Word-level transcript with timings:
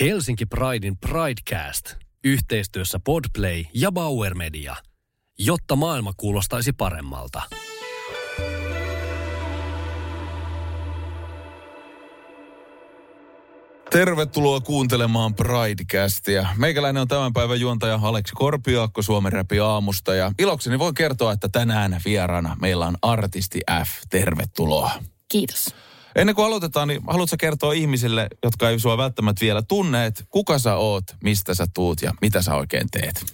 Helsinki 0.00 0.46
Pridein 0.46 0.96
Pridecast 0.98 1.94
yhteistyössä 2.24 3.00
Podplay 3.04 3.64
ja 3.74 3.92
Bauer 3.92 4.34
Media, 4.34 4.76
jotta 5.38 5.76
maailma 5.76 6.12
kuulostaisi 6.16 6.72
paremmalta. 6.72 7.42
Tervetuloa 13.90 14.60
kuuntelemaan 14.60 15.34
Pridecastia. 15.34 16.46
Meikäläinen 16.56 17.00
on 17.00 17.08
tämän 17.08 17.32
päivän 17.32 17.60
juontaja 17.60 17.98
Aleksi 18.02 18.32
Korpiaakko 18.36 19.02
Suomen 19.02 19.32
Räpi 19.32 19.60
aamusta 19.60 20.14
ja 20.14 20.32
ilokseni 20.38 20.78
voin 20.78 20.94
kertoa, 20.94 21.32
että 21.32 21.48
tänään 21.48 22.00
vieraana 22.04 22.56
meillä 22.60 22.86
on 22.86 22.96
Artisti 23.02 23.60
F. 23.84 23.88
Tervetuloa. 24.10 24.90
Kiitos. 25.28 25.74
Ennen 26.18 26.34
kuin 26.34 26.46
aloitetaan, 26.46 26.88
niin 26.88 27.00
haluatko 27.06 27.36
kertoa 27.38 27.72
ihmisille, 27.72 28.28
jotka 28.42 28.70
ei 28.70 28.78
sua 28.78 28.96
välttämättä 28.96 29.40
vielä 29.40 29.62
tunne, 29.62 30.06
että 30.06 30.24
kuka 30.28 30.58
sä 30.58 30.76
oot, 30.76 31.04
mistä 31.22 31.54
sä 31.54 31.66
tuut 31.74 32.02
ja 32.02 32.12
mitä 32.20 32.42
sä 32.42 32.54
oikein 32.54 32.86
teet? 32.90 33.24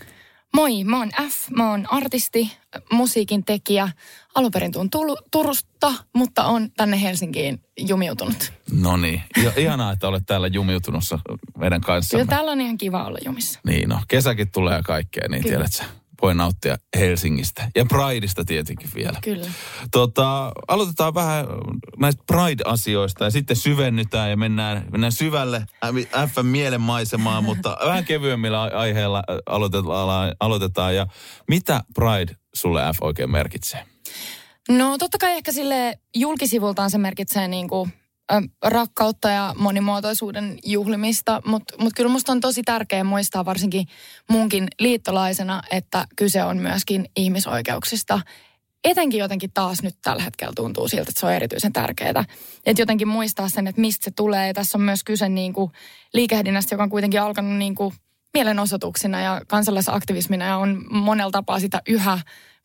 Moi, 0.55 0.85
mä 0.85 0.99
oon 0.99 1.11
F, 1.31 1.51
mä 1.51 1.71
oon 1.71 1.87
artisti, 1.91 2.53
musiikin 2.93 3.45
tekijä. 3.45 3.89
Alun 4.35 4.51
perin 4.51 4.73
tuun 4.73 4.91
Turusta, 5.31 5.95
mutta 6.13 6.45
on 6.45 6.71
tänne 6.77 7.03
Helsinkiin 7.03 7.61
jumiutunut. 7.79 8.53
No 8.73 8.97
niin, 8.97 9.23
ihanaa, 9.57 9.93
että 9.93 10.09
olet 10.09 10.23
täällä 10.27 10.47
jumiutunut 10.47 11.05
meidän 11.59 11.81
kanssa. 11.81 12.17
Kyllä 12.17 12.31
täällä 12.31 12.53
on 12.53 12.61
ihan 12.61 12.79
kiva 12.79 13.05
olla 13.05 13.19
jumissa. 13.25 13.61
Niin 13.67 13.89
no, 13.89 14.01
kesäkin 14.09 14.51
tulee 14.51 14.77
ja 14.77 14.83
kaikkea, 14.83 15.29
niin 15.29 15.43
Kyllä. 15.43 15.57
tiedät 15.57 15.73
sä 15.73 15.85
voi 16.25 16.35
nauttia 16.35 16.77
Helsingistä. 16.99 17.71
Ja 17.75 17.85
Prideista 17.85 18.45
tietenkin 18.45 18.91
vielä. 18.95 19.19
Kyllä. 19.25 19.47
Tota, 19.91 20.53
aloitetaan 20.69 21.15
vähän 21.15 21.47
näistä 21.99 22.25
Pride-asioista 22.27 23.25
ja 23.25 23.31
sitten 23.31 23.57
syvennytään 23.57 24.31
ja 24.31 24.37
mennään, 24.37 24.87
mennään 24.93 25.13
syvälle 25.13 25.67
F 26.27 26.35
mielenmaisemaan, 26.43 27.45
mutta 27.49 27.77
vähän 27.85 28.05
kevyemmillä 28.05 28.63
aiheilla 28.63 29.23
aloitetaan, 29.47 30.35
aloitetaan. 30.41 30.97
Ja 30.97 31.07
mitä 31.49 31.81
Pride 31.95 32.37
sulle 32.55 32.81
F 32.97 33.03
oikein 33.03 33.31
merkitsee? 33.31 33.85
No 34.69 34.99
totta 34.99 35.19
kai 35.19 35.33
ehkä 35.33 35.53
sille 35.53 35.99
julkisivultaan 36.15 36.91
se 36.91 36.99
merkitsee 36.99 37.49
niin 37.49 37.69
kuin 37.69 37.93
rakkautta 38.65 39.31
ja 39.31 39.55
monimuotoisuuden 39.59 40.59
juhlimista, 40.65 41.43
mutta 41.47 41.75
mut 41.79 41.93
kyllä 41.97 42.11
musta 42.11 42.33
on 42.33 42.41
tosi 42.41 42.63
tärkeää 42.63 43.05
muistaa 43.05 43.45
varsinkin 43.45 43.87
munkin 44.31 44.69
liittolaisena, 44.81 45.63
että 45.71 46.07
kyse 46.17 46.45
on 46.45 46.57
myöskin 46.57 47.09
ihmisoikeuksista. 47.17 48.21
Etenkin 48.85 49.21
jotenkin 49.21 49.51
taas 49.55 49.83
nyt 49.83 49.95
tällä 50.03 50.23
hetkellä 50.23 50.53
tuntuu 50.57 50.89
siltä, 50.89 51.09
että 51.09 51.21
se 51.21 51.27
on 51.27 51.33
erityisen 51.33 51.73
tärkeää. 51.73 52.25
Että 52.67 52.83
jotenkin 52.83 53.09
muistaa 53.09 53.49
sen, 53.49 53.67
että 53.67 53.81
mistä 53.81 54.05
se 54.05 54.11
tulee. 54.11 54.47
Ja 54.47 54.55
tässä 54.55 54.79
on 54.79 54.83
myös 54.83 55.05
kyse 55.05 55.29
niin 55.29 55.53
kuin 55.53 55.73
liikehdinnästä, 56.15 56.75
joka 56.75 56.83
on 56.83 56.91
kuitenkin 56.91 57.21
alkanut 57.21 57.59
niin 57.59 57.75
kuin 57.75 57.95
mielenosoituksina 58.35 59.21
ja 59.21 59.41
kansalaisaktivismina 59.47 60.45
ja 60.45 60.57
on 60.57 60.85
monella 60.91 61.31
tapaa 61.31 61.61
sitä 61.61 61.83
yhä 61.89 62.19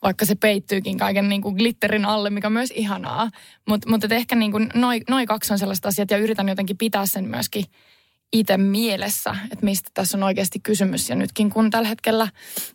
vaikka 0.04 0.26
se 0.26 0.36
peittyykin 0.36 0.98
kaiken 0.98 1.30
niin 1.30 1.42
kuin 1.42 1.56
glitterin 1.56 2.06
alle, 2.06 2.30
mikä 2.30 2.48
on 2.48 2.54
myös 2.54 2.72
ihanaa. 2.72 3.30
Mutta 3.68 3.90
mut 3.90 4.12
ehkä 4.12 4.36
niin 4.36 4.52
kuin 4.52 4.70
noi, 4.74 5.02
noi 5.10 5.26
kaksi 5.26 5.54
on 5.54 5.60
sellaiset 5.60 5.86
asiat 5.86 6.12
ja 6.12 6.18
yritän 6.18 6.50
jotenkin 6.50 6.78
pitää 6.78 7.06
sen 7.06 7.26
myöskin 7.26 7.66
itse 8.34 8.58
mielessä, 8.58 9.36
että 9.44 9.66
mistä 9.66 9.90
tässä 9.94 10.18
on 10.18 10.24
oikeasti 10.24 10.60
kysymys. 10.60 11.10
Ja 11.10 11.16
nytkin 11.16 11.50
kun 11.50 11.70
tällä 11.70 11.88
hetkellä 11.88 12.28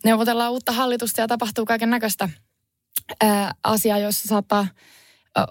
neuvotellaan 0.03 0.51
uutta 0.51 0.71
hallitusta 0.71 1.21
ja 1.21 1.27
tapahtuu 1.27 1.65
kaiken 1.65 1.89
näköistä 1.89 2.29
asiaa, 3.63 3.97
jossa 3.97 4.27
saattaa 4.27 4.67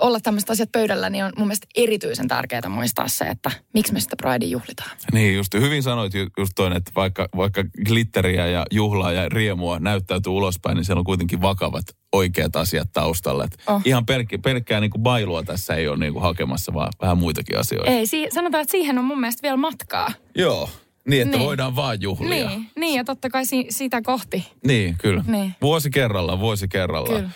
olla 0.00 0.20
tämmöiset 0.20 0.50
asiat 0.50 0.72
pöydällä, 0.72 1.10
niin 1.10 1.24
on 1.24 1.32
mun 1.38 1.46
mielestä 1.46 1.66
erityisen 1.76 2.28
tärkeää 2.28 2.68
muistaa 2.68 3.08
se, 3.08 3.24
että 3.24 3.50
miksi 3.74 3.92
me 3.92 4.00
sitä 4.00 4.16
Pridea 4.16 4.48
juhlitaan. 4.48 4.90
Niin, 5.12 5.34
just 5.36 5.54
hyvin 5.54 5.82
sanoit 5.82 6.12
just 6.38 6.52
toinen, 6.54 6.76
että 6.76 6.90
vaikka, 6.96 7.28
vaikka 7.36 7.64
glitteriä 7.86 8.46
ja 8.46 8.66
juhlaa 8.70 9.12
ja 9.12 9.28
riemua 9.28 9.78
näyttäytyy 9.78 10.32
ulospäin, 10.32 10.76
niin 10.76 10.84
siellä 10.84 11.00
on 11.00 11.04
kuitenkin 11.04 11.42
vakavat 11.42 11.84
oikeat 12.12 12.56
asiat 12.56 12.88
taustalla. 12.92 13.48
Oh. 13.66 13.82
Ihan 13.84 14.04
pelk- 14.10 14.40
pelkkää 14.42 14.80
niin 14.80 14.90
kuin 14.90 15.02
bailua 15.02 15.42
tässä 15.42 15.74
ei 15.74 15.88
ole 15.88 15.96
niin 15.96 16.12
kuin 16.12 16.22
hakemassa, 16.22 16.74
vaan 16.74 16.92
vähän 17.02 17.18
muitakin 17.18 17.58
asioita. 17.58 17.90
Ei, 17.90 18.06
si- 18.06 18.28
sanotaan, 18.32 18.62
että 18.62 18.72
siihen 18.72 18.98
on 18.98 19.04
mun 19.04 19.20
mielestä 19.20 19.42
vielä 19.42 19.56
matkaa. 19.56 20.12
Joo. 20.34 20.70
Niin, 21.08 21.22
että 21.22 21.36
niin. 21.36 21.46
voidaan 21.46 21.76
vaan 21.76 22.00
juhlia. 22.02 22.48
Niin, 22.48 22.66
niin 22.76 22.94
ja 22.96 23.04
totta 23.04 23.30
kai 23.30 23.46
si- 23.46 23.66
sitä 23.70 24.02
kohti. 24.02 24.46
Niin, 24.66 24.94
kyllä. 24.98 25.24
Niin. 25.26 25.54
Vuosi 25.62 25.90
kerrallaan, 25.90 26.40
vuosi 26.40 26.68
kerrallaan. 26.68 27.16
Kyllä. 27.16 27.30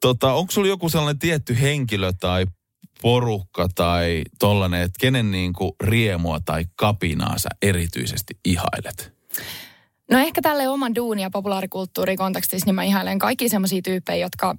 Tota, 0.00 0.32
onko 0.32 0.52
sulla 0.52 0.68
joku 0.68 0.88
sellainen 0.88 1.18
tietty 1.18 1.60
henkilö 1.60 2.12
tai 2.20 2.46
porukka 3.02 3.68
tai 3.74 4.22
tollainen, 4.38 4.82
että 4.82 5.00
kenen 5.00 5.30
niin 5.30 5.52
kuin 5.52 5.72
riemua 5.84 6.40
tai 6.44 6.64
kapinaa 6.76 7.38
sä 7.38 7.48
erityisesti 7.62 8.34
ihailet? 8.44 9.12
No 10.10 10.18
ehkä 10.18 10.42
tälle 10.42 10.68
oman 10.68 10.94
duuni- 10.94 11.22
ja 11.22 11.30
populaarikulttuurikontekstissa 11.30 12.66
niin 12.66 12.74
mä 12.74 12.84
ihailen 12.84 13.18
kaikki 13.18 13.48
semmoisia 13.48 13.82
tyyppejä, 13.82 14.26
jotka 14.26 14.54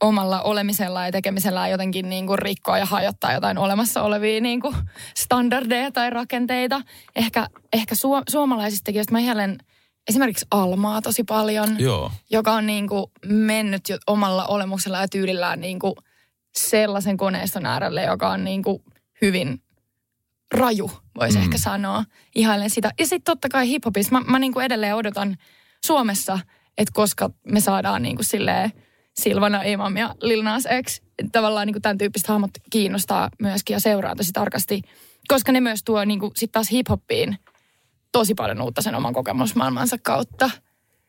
omalla 0.00 0.42
olemisella 0.42 1.06
ja 1.06 1.12
tekemisellä 1.12 1.68
jotenkin 1.68 2.08
niin 2.08 2.26
kuin 2.26 2.38
rikkoa 2.38 2.78
ja 2.78 2.86
hajottaa 2.86 3.32
jotain 3.32 3.58
olemassa 3.58 4.02
olevia 4.02 4.40
niin 4.40 4.60
kuin 4.60 4.76
standardeja 5.16 5.92
tai 5.92 6.10
rakenteita. 6.10 6.80
Ehkä, 7.16 7.48
ehkä 7.72 7.94
su- 7.94 8.30
suomalaisista 8.30 8.84
tekijöistä 8.84 9.12
mä 9.12 9.18
ihailen– 9.18 9.58
esimerkiksi 10.08 10.46
Almaa 10.50 11.02
tosi 11.02 11.24
paljon, 11.24 11.76
Joo. 11.78 12.12
joka 12.30 12.52
on 12.52 12.66
niin 12.66 12.88
kuin 12.88 13.06
mennyt 13.26 13.88
jo 13.88 13.98
omalla 14.06 14.46
olemuksella 14.46 15.00
ja 15.00 15.08
tyylillään 15.08 15.60
niin 15.60 15.78
kuin 15.78 15.94
sellaisen 16.56 17.16
koneiston 17.16 17.66
äärelle, 17.66 18.02
joka 18.02 18.30
on 18.30 18.44
niin 18.44 18.62
kuin 18.62 18.82
hyvin 19.22 19.62
raju, 20.54 20.90
voisi 21.20 21.38
mm. 21.38 21.44
ehkä 21.44 21.58
sanoa. 21.58 22.04
Ihailen 22.34 22.70
sitä. 22.70 22.90
Ja 22.98 23.06
sitten 23.06 23.24
totta 23.24 23.48
kai 23.48 23.68
hiphopissa. 23.68 24.12
Mä, 24.12 24.20
mä 24.20 24.38
niin 24.38 24.52
kuin 24.52 24.66
edelleen 24.66 24.96
odotan 24.96 25.36
Suomessa, 25.86 26.38
että 26.78 26.92
koska 26.94 27.30
me 27.52 27.60
saadaan 27.60 28.02
niin 28.02 28.16
kuin 28.16 28.26
silleen 28.26 28.72
Silvana 29.14 29.62
Imam 29.62 29.96
ja 29.96 30.14
Lil 30.20 30.42
Nas 30.42 30.64
X, 30.86 31.00
tavallaan 31.32 31.66
niin 31.66 31.74
kuin 31.74 31.82
tämän 31.82 31.98
tyyppiset 31.98 32.28
hahmot 32.28 32.50
kiinnostaa 32.70 33.30
myöskin 33.42 33.74
ja 33.74 33.80
seuraa 33.80 34.16
tosi 34.16 34.32
tarkasti. 34.32 34.82
Koska 35.28 35.52
ne 35.52 35.60
myös 35.60 35.84
tuo 35.84 36.04
niin 36.04 36.20
kuin 36.20 36.32
sit 36.36 36.52
taas 36.52 36.70
hiphoppiin– 36.70 37.36
tosi 38.14 38.34
paljon 38.34 38.62
uutta 38.62 38.82
sen 38.82 38.94
oman 38.94 39.14
kokemusmaailmansa 39.14 39.96
kautta. 39.98 40.50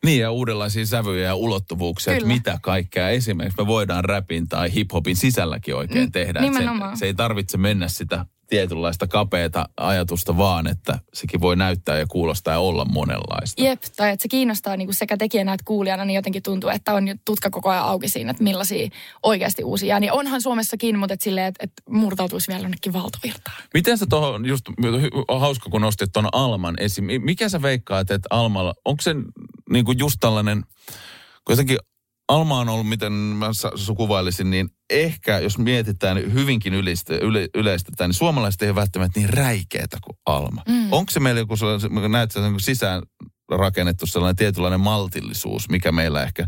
Niin 0.06 0.22
ja 0.22 0.32
uudenlaisia 0.32 0.86
sävyjä 0.86 1.28
ja 1.28 1.36
ulottuvuuksia, 1.36 2.14
Kyllä. 2.14 2.34
että 2.34 2.34
mitä 2.34 2.60
kaikkea 2.62 3.10
esimerkiksi 3.10 3.62
me 3.62 3.68
voidaan 3.68 4.06
rapin 4.06 4.50
tai 4.50 4.74
hiphopin 4.74 5.16
sisälläkin 5.16 5.76
oikein 5.76 6.12
tehdä. 6.12 6.42
Nimenomaan. 6.42 6.98
Se, 6.98 7.00
se 7.00 7.06
ei 7.06 7.14
tarvitse 7.14 7.58
mennä 7.58 7.88
sitä 7.88 8.26
tietynlaista 8.48 9.08
kapeata 9.08 9.70
ajatusta 9.78 10.38
vaan, 10.38 10.68
että 10.68 11.00
sekin 11.14 11.42
voi 11.42 11.56
näyttää 11.56 11.98
ja 11.98 12.06
kuulostaa 12.08 12.54
ja 12.54 12.60
olla 12.60 12.86
monenlaista. 12.86 13.64
Jep, 13.64 13.82
tai 13.98 14.12
että 14.12 14.24
se 14.24 14.28
kiinnostaa 14.28 14.78
niin 14.78 14.88
kuin 14.88 14.96
sekä 14.96 15.18
tekijänä 15.18 15.54
että 15.54 15.64
kuulijana, 15.66 16.06
niin 16.06 16.16
jotenkin 16.16 16.44
tuntuu, 16.44 16.70
että 16.70 16.94
on 16.94 17.04
tutka 17.26 17.50
koko 17.50 17.70
ajan 17.70 17.84
auki 17.84 18.10
siinä, 18.10 18.32
että 18.32 18.44
millaisia 18.44 18.90
oikeasti 19.24 19.64
uusia. 19.64 20.00
Niin 20.00 20.12
onhan 20.12 20.42
Suomessakin, 20.42 21.00
mutta 21.00 21.14
et 21.14 21.22
silleen, 21.22 21.48
että, 21.48 21.64
että 21.64 21.84
murtautuisi 21.90 22.48
vielä 22.48 22.62
jonnekin 22.62 22.94
valtavirtaan. 22.94 23.58
Miten 23.74 23.98
sä 23.98 24.06
tuohon, 24.10 24.46
just 24.46 24.66
hauska 25.40 25.70
kun 25.70 25.82
nostit 25.82 26.10
tuon 26.14 26.30
Alman 26.32 26.76
esiin, 26.80 27.22
mikä 27.24 27.50
sä 27.50 27.62
veikkaat, 27.62 28.12
että 28.12 28.28
Almalla, 28.30 28.74
onko 28.86 29.02
se 29.02 29.16
niin 29.70 29.86
kuin 29.86 30.00
just 30.00 30.18
tällainen, 30.20 30.64
jotenkin 31.50 31.78
Alma 32.28 32.59
on 32.59 32.69
ollut, 32.69 32.90
miten 32.90 33.13
mä 33.13 33.50
sukuvailisin, 33.75 34.50
niin 34.50 34.69
ehkä, 34.90 35.40
jos 35.40 35.58
mietitään 35.58 36.34
hyvinkin 36.34 36.74
ylistä, 36.74 37.13
yle, 37.13 37.47
yleistetään, 37.56 38.09
niin 38.09 38.16
suomalaiset 38.16 38.62
ei 38.62 38.69
ole 38.69 38.75
välttämättä 38.75 39.19
niin 39.19 39.30
räikeitä 39.30 39.97
kuin 40.03 40.18
Alma. 40.25 40.62
Mm. 40.68 40.94
Onko 40.94 41.12
se 41.12 41.19
meillä 41.19 41.41
joku 41.41 41.58
sellainen, 41.58 42.12
näet 42.12 42.31
sen 42.31 42.44
niin 42.44 42.59
sisään 42.59 43.03
rakennettu 43.52 44.06
sellainen 44.06 44.35
tietynlainen 44.35 44.80
maltillisuus, 44.80 45.69
mikä 45.69 45.91
meillä 45.91 46.24
ehkä 46.24 46.47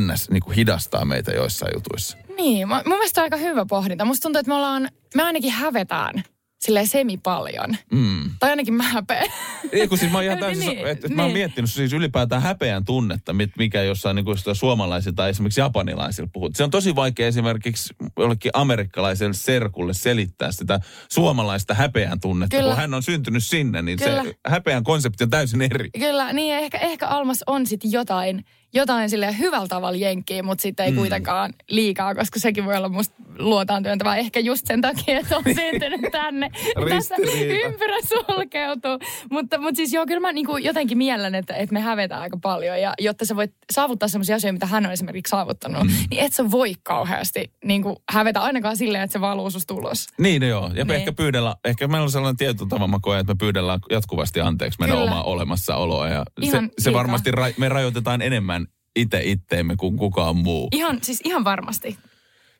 ns. 0.00 0.30
Niin 0.30 0.42
kuin 0.42 0.56
hidastaa 0.56 1.04
meitä 1.04 1.32
joissain 1.32 1.72
jutuissa? 1.74 2.18
Niin, 2.36 2.68
mun 2.68 2.82
mielestä 2.86 3.20
on 3.20 3.24
aika 3.24 3.36
hyvä 3.36 3.66
pohdinta. 3.66 4.04
Musta 4.04 4.22
tuntuu, 4.22 4.40
että 4.40 4.50
me 4.50 4.54
ollaan, 4.54 4.88
me 5.14 5.22
ainakin 5.22 5.52
hävetään 5.52 6.24
silleen 6.62 6.86
semi 6.86 7.16
paljon. 7.16 7.76
Mm. 7.92 8.30
Tai 8.38 8.50
ainakin 8.50 8.74
mä 8.74 8.82
häpeän. 8.82 9.26
Ei, 9.72 9.88
kun 9.88 9.98
siis 9.98 10.12
mä 10.12 10.18
oon 10.18 10.24
ihan 10.24 10.38
täysin, 10.44 10.68
niin, 10.68 10.86
että 10.86 11.08
niin. 11.08 11.16
mä 11.16 11.22
oon 11.22 11.28
niin. 11.28 11.38
miettinyt 11.38 11.70
siis 11.70 11.92
ylipäätään 11.92 12.42
häpeän 12.42 12.84
tunnetta, 12.84 13.34
mikä 13.58 13.82
jossain 13.82 14.16
niin 14.16 14.24
kuin 14.24 14.38
suomalaisilla 14.52 15.14
tai 15.14 15.30
esimerkiksi 15.30 15.60
japanilaisilla 15.60 16.30
puhut. 16.32 16.56
Se 16.56 16.64
on 16.64 16.70
tosi 16.70 16.96
vaikea 16.96 17.26
esimerkiksi 17.26 17.94
jollekin 18.18 18.50
amerikkalaiselle 18.54 19.34
serkulle 19.34 19.94
selittää 19.94 20.52
sitä 20.52 20.80
suomalaista 21.08 21.74
häpeän 21.74 22.20
tunnetta, 22.20 22.56
Kyllä. 22.56 22.68
kun 22.68 22.76
hän 22.76 22.94
on 22.94 23.02
syntynyt 23.02 23.44
sinne, 23.44 23.82
niin 23.82 23.98
Kyllä. 23.98 24.24
se 24.24 24.34
häpeän 24.46 24.84
konsepti 24.84 25.24
on 25.24 25.30
täysin 25.30 25.62
eri. 25.62 25.90
Kyllä, 25.98 26.32
niin 26.32 26.54
ehkä, 26.54 26.78
ehkä 26.78 27.08
Almas 27.08 27.44
on 27.46 27.66
sitten 27.66 27.92
jotain, 27.92 28.44
jotain 28.74 29.10
sille 29.10 29.38
hyvällä 29.38 29.68
tavalla 29.68 29.98
jenkkiä, 29.98 30.42
mutta 30.42 30.62
sitten 30.62 30.86
ei 30.86 30.92
mm. 30.92 30.96
kuitenkaan 30.96 31.54
liikaa, 31.68 32.14
koska 32.14 32.40
sekin 32.40 32.64
voi 32.64 32.76
olla 32.76 32.88
musta 32.88 33.21
luotaan 33.42 33.82
työntävää. 33.82 34.16
Ehkä 34.16 34.40
just 34.40 34.66
sen 34.66 34.80
takia, 34.80 35.18
että 35.18 35.36
on 35.36 35.44
syntynyt 35.60 36.12
tänne. 36.12 36.50
Tässä 36.88 37.14
ympyrä 37.64 37.96
sulkeutuu. 38.08 38.98
Mutta, 39.30 39.58
mutta 39.58 39.76
siis 39.76 39.92
joo, 39.92 40.06
kyllä 40.06 40.20
mä 40.20 40.32
niin 40.32 40.46
kuin 40.46 40.64
jotenkin 40.64 40.98
miellän, 40.98 41.34
että, 41.34 41.54
että 41.54 41.72
me 41.72 41.80
hävetään 41.80 42.22
aika 42.22 42.38
paljon. 42.42 42.80
Ja 42.80 42.94
jotta 43.00 43.26
sä 43.26 43.36
voit 43.36 43.52
saavuttaa 43.72 44.08
sellaisia 44.08 44.36
asioita, 44.36 44.52
mitä 44.52 44.66
hän 44.66 44.86
on 44.86 44.92
esimerkiksi 44.92 45.30
saavuttanut, 45.30 45.82
mm. 45.82 45.90
niin 46.10 46.24
et 46.24 46.32
sä 46.32 46.50
voi 46.50 46.74
kauheasti 46.82 47.52
niin 47.64 47.82
kuin 47.82 47.96
hävetä 48.12 48.42
ainakaan 48.42 48.76
silleen, 48.76 49.04
että 49.04 49.12
se 49.12 49.20
valuu 49.20 49.50
susta 49.50 49.74
ulos. 49.74 50.06
Niin, 50.18 50.42
no 50.42 50.48
joo. 50.48 50.70
Ja 50.74 50.84
niin. 50.84 50.90
ehkä 50.90 51.12
pyydellä, 51.12 51.56
ehkä 51.64 51.88
meillä 51.88 52.04
on 52.04 52.10
sellainen 52.10 52.36
tietty 52.36 52.66
tava, 52.66 52.86
mä 52.86 52.98
koen, 53.02 53.20
että 53.20 53.32
me 53.32 53.36
pyydellään 53.38 53.80
jatkuvasti 53.90 54.40
anteeksi 54.40 54.80
meidän 54.80 54.96
Kyllä. 54.96 55.10
omaa 55.10 55.22
olemassaoloa. 55.22 56.08
Ja 56.08 56.24
se, 56.50 56.58
se 56.78 56.92
varmasti 56.92 57.30
ra- 57.30 57.54
me 57.56 57.68
rajoitetaan 57.68 58.22
enemmän 58.22 58.66
itse 58.96 59.20
itteemme 59.24 59.76
kuin 59.76 59.96
kukaan 59.96 60.36
muu. 60.36 60.68
Ihan, 60.72 60.98
siis 61.02 61.20
ihan 61.24 61.44
varmasti. 61.44 61.98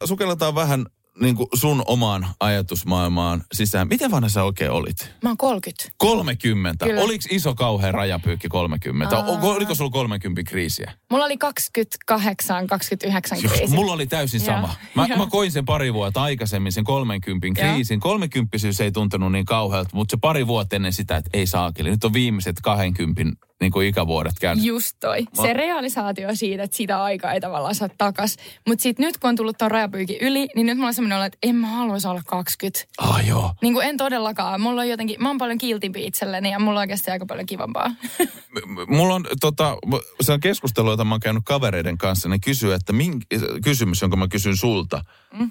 Sukelletaan 0.04 0.54
vähän 0.54 0.86
niin 1.20 1.36
kuin 1.36 1.48
sun 1.54 1.82
omaan 1.86 2.26
ajatusmaailmaan 2.40 3.42
sisään. 3.52 3.88
Miten 3.88 4.10
vanha 4.10 4.28
sä 4.28 4.44
oikein 4.44 4.70
olit? 4.70 5.14
Mä 5.22 5.30
oon 5.30 5.36
30. 5.36 5.84
30? 5.96 6.84
Kyllä. 6.84 7.00
Oliko 7.00 7.24
iso 7.30 7.54
kauhean 7.54 7.94
rajapyykki 7.94 8.48
30? 8.48 9.16
Aa. 9.16 9.24
Oliko 9.26 9.74
sulla 9.74 9.90
30 9.90 10.42
kriisiä? 10.50 10.92
Mulla 11.10 11.24
oli 11.24 11.38
28, 11.38 12.66
29 12.66 13.38
kriisiä. 13.38 13.76
Mulla 13.76 13.92
oli 13.92 14.06
täysin 14.06 14.40
sama. 14.40 14.74
Mä, 14.94 15.06
mä 15.16 15.26
koin 15.26 15.52
sen 15.52 15.64
pari 15.64 15.94
vuotta 15.94 16.22
aikaisemmin, 16.22 16.72
sen 16.72 16.84
30 16.84 17.46
kriisin. 17.54 18.00
30 18.00 18.56
ei 18.84 18.92
tuntunut 18.92 19.32
niin 19.32 19.44
kauhealta, 19.44 19.90
mutta 19.94 20.12
se 20.12 20.18
pari 20.20 20.46
vuotta 20.46 20.76
ennen 20.76 20.92
sitä, 20.92 21.16
että 21.16 21.30
ei 21.32 21.46
saakeli. 21.46 21.90
Nyt 21.90 22.04
on 22.04 22.12
viimeiset 22.12 22.56
20 22.62 23.22
niin 23.62 23.72
kuin 23.72 23.88
ikävuodet 23.88 24.32
käynyt. 24.40 24.64
Just 24.64 24.96
toi. 25.00 25.22
Mä... 25.22 25.42
Se 25.42 25.52
realisaatio 25.52 26.28
siitä, 26.34 26.62
että 26.62 26.76
sitä 26.76 27.02
aikaa 27.02 27.32
ei 27.32 27.40
tavallaan 27.40 27.74
saa 27.74 27.88
takas. 27.98 28.36
Mutta 28.66 28.82
sitten 28.82 29.06
nyt 29.06 29.18
kun 29.18 29.28
on 29.28 29.36
tullut 29.36 29.58
tuon 29.58 29.70
rajapyykin 29.70 30.16
yli, 30.20 30.48
niin 30.54 30.66
nyt 30.66 30.76
mulla 30.76 30.88
on 30.88 30.94
semmoinen 30.94 31.18
olo, 31.18 31.24
että 31.24 31.38
en 31.42 31.56
mä 31.56 31.66
haluaisi 31.66 32.08
olla 32.08 32.22
20. 32.26 32.84
Ah 32.98 33.28
joo. 33.28 33.54
Niin 33.62 33.74
kuin 33.74 33.86
en 33.86 33.96
todellakaan. 33.96 34.60
Mulla 34.60 34.80
on 34.80 34.88
jotenkin, 34.88 35.22
mä 35.22 35.28
oon 35.28 35.38
paljon 35.38 35.58
kiltimpi 35.58 36.06
itselleni 36.06 36.50
ja 36.50 36.58
mulla 36.58 36.80
on 36.80 36.82
oikeasti 36.82 37.10
aika 37.10 37.26
paljon 37.26 37.46
kivampaa. 37.46 37.88
M- 37.88 38.96
mulla 38.96 39.14
on 39.14 39.24
tota, 39.40 39.76
se 40.20 40.32
on 40.32 40.40
keskustelu, 40.40 40.90
jota 40.90 41.04
mä 41.04 41.14
oon 41.14 41.20
käynyt 41.20 41.42
kavereiden 41.46 41.98
kanssa. 41.98 42.28
Ne 42.28 42.38
kysyy, 42.38 42.74
että 42.74 42.92
mink, 42.92 43.24
kysymys, 43.64 44.00
jonka 44.00 44.16
mä 44.16 44.28
kysyn 44.28 44.56
sulta. 44.56 45.04
Mm. 45.38 45.50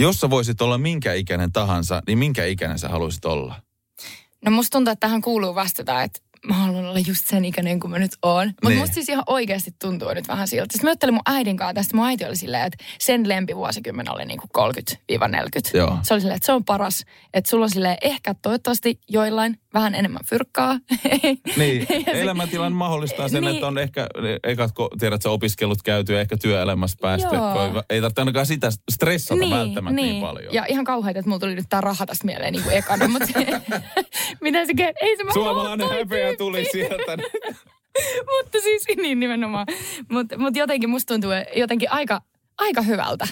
Jos 0.00 0.20
sä 0.20 0.30
voisit 0.30 0.60
olla 0.60 0.78
minkä 0.78 1.12
ikäinen 1.12 1.52
tahansa, 1.52 2.02
niin 2.06 2.18
minkä 2.18 2.44
ikäinen 2.44 2.78
sä 2.78 2.88
haluaisit 2.88 3.24
olla? 3.24 3.54
No 4.44 4.50
musta 4.50 4.76
tuntuu, 4.76 4.92
että 4.92 5.06
tähän 5.06 5.22
kuuluu 5.22 5.54
vastata, 5.54 6.02
että 6.02 6.20
mä 6.48 6.54
haluan 6.54 6.84
olla 6.84 6.98
just 6.98 7.26
sen 7.26 7.44
ikäinen 7.44 7.80
kuin 7.80 7.90
mä 7.90 7.98
nyt 7.98 8.12
oon. 8.22 8.46
Mutta 8.46 8.68
niin. 8.68 8.78
musta 8.78 8.94
siis 8.94 9.08
ihan 9.08 9.24
oikeasti 9.26 9.70
tuntuu 9.78 10.14
nyt 10.14 10.28
vähän 10.28 10.48
siltä. 10.48 10.72
Sitten 10.72 10.86
mä 10.86 10.90
ajattelin 10.90 11.14
mun 11.14 11.22
äidin 11.26 11.56
kanssa 11.56 11.74
tästä. 11.74 11.96
Mun 11.96 12.06
äiti 12.06 12.24
oli 12.24 12.36
silleen, 12.36 12.66
että 12.66 12.84
sen 12.98 13.28
lempivuosikymmen 13.28 14.14
oli 14.14 14.24
niinku 14.24 14.46
30-40. 14.58 14.96
Joo. 15.74 15.98
Se 16.02 16.14
oli 16.14 16.20
silleen, 16.20 16.36
että 16.36 16.46
se 16.46 16.52
on 16.52 16.64
paras. 16.64 17.04
Että 17.34 17.50
sulla 17.50 17.64
on 17.64 17.70
silleen 17.70 17.96
ehkä 18.02 18.34
toivottavasti 18.42 19.00
joillain 19.08 19.58
vähän 19.74 19.94
enemmän 19.94 20.24
fyrkkaa. 20.24 20.78
Niin, 21.56 21.86
elämäntilan 22.06 22.72
mahdollistaa 22.72 23.28
sen, 23.28 23.42
niin. 23.42 23.54
että 23.54 23.66
on 23.66 23.78
ehkä, 23.78 24.06
ekat, 24.44 24.70
tiedät 24.98 25.22
sä, 25.22 25.30
opiskelut 25.30 25.82
käyty 25.82 26.12
ja 26.12 26.20
ehkä 26.20 26.36
työelämässä 26.36 26.96
päästy. 27.00 27.28
Ei 27.90 28.00
tarvitse 28.00 28.20
ainakaan 28.20 28.46
sitä 28.46 28.70
stressata 28.90 29.40
niin, 29.40 29.50
välttämättä 29.50 29.96
niin. 29.96 30.10
niin 30.10 30.22
paljon. 30.22 30.54
Ja 30.54 30.64
ihan 30.68 30.84
kauheita, 30.84 31.18
että 31.18 31.28
mulla 31.28 31.40
tuli 31.40 31.54
nyt 31.54 31.66
tää 31.68 31.80
raha 31.80 32.06
tästä 32.06 32.26
mieleen 32.26 32.52
niin 32.52 32.62
kuin 32.62 32.76
ekana. 32.76 33.08
mutta 33.08 33.26
miten 34.40 34.66
se, 34.66 34.72
ei 35.02 35.16
se 35.16 35.24
Suomalainen 35.32 35.88
häpeä 35.88 36.31
tuli 36.38 36.64
sieltä. 36.72 37.16
mutta 38.32 38.60
siis 38.62 38.84
niin 38.96 39.20
nimenomaan. 39.20 39.66
Mutta 40.10 40.38
mut 40.38 40.56
jotenkin 40.56 40.90
musta 40.90 41.14
tuntuu 41.14 41.30
jotenkin 41.56 41.90
aika, 41.90 42.20
aika 42.58 42.82
hyvältä. 42.82 43.28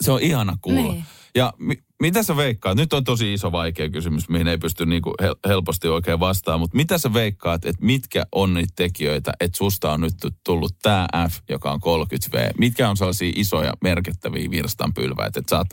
Se 0.00 0.12
on 0.12 0.20
ihana 0.22 0.58
kuulla. 0.62 0.92
Niin. 0.92 1.04
Ja 1.34 1.52
mi- 1.58 1.82
mitä 2.02 2.22
sä 2.22 2.36
veikkaat? 2.36 2.76
Nyt 2.76 2.92
on 2.92 3.04
tosi 3.04 3.32
iso 3.34 3.52
vaikea 3.52 3.90
kysymys, 3.90 4.28
mihin 4.28 4.48
ei 4.48 4.58
pysty 4.58 4.86
niinku 4.86 5.14
hel- 5.22 5.48
helposti 5.48 5.88
oikein 5.88 6.20
vastaamaan, 6.20 6.60
mutta 6.60 6.76
mitä 6.76 6.98
sä 6.98 7.12
veikkaat, 7.12 7.64
että 7.64 7.84
mitkä 7.84 8.26
on 8.32 8.54
niitä 8.54 8.72
tekijöitä, 8.76 9.32
että 9.40 9.58
susta 9.58 9.92
on 9.92 10.00
nyt 10.00 10.14
tullut 10.44 10.72
tämä 10.82 11.06
F, 11.30 11.38
joka 11.48 11.72
on 11.72 11.80
30V? 11.80 12.50
Mitkä 12.58 12.88
on 12.90 12.96
sellaisia 12.96 13.32
isoja 13.36 13.72
merkittäviä 13.82 14.50
virstanpylväitä, 14.50 15.40
että 15.40 15.50
sä 15.50 15.58
oot 15.58 15.68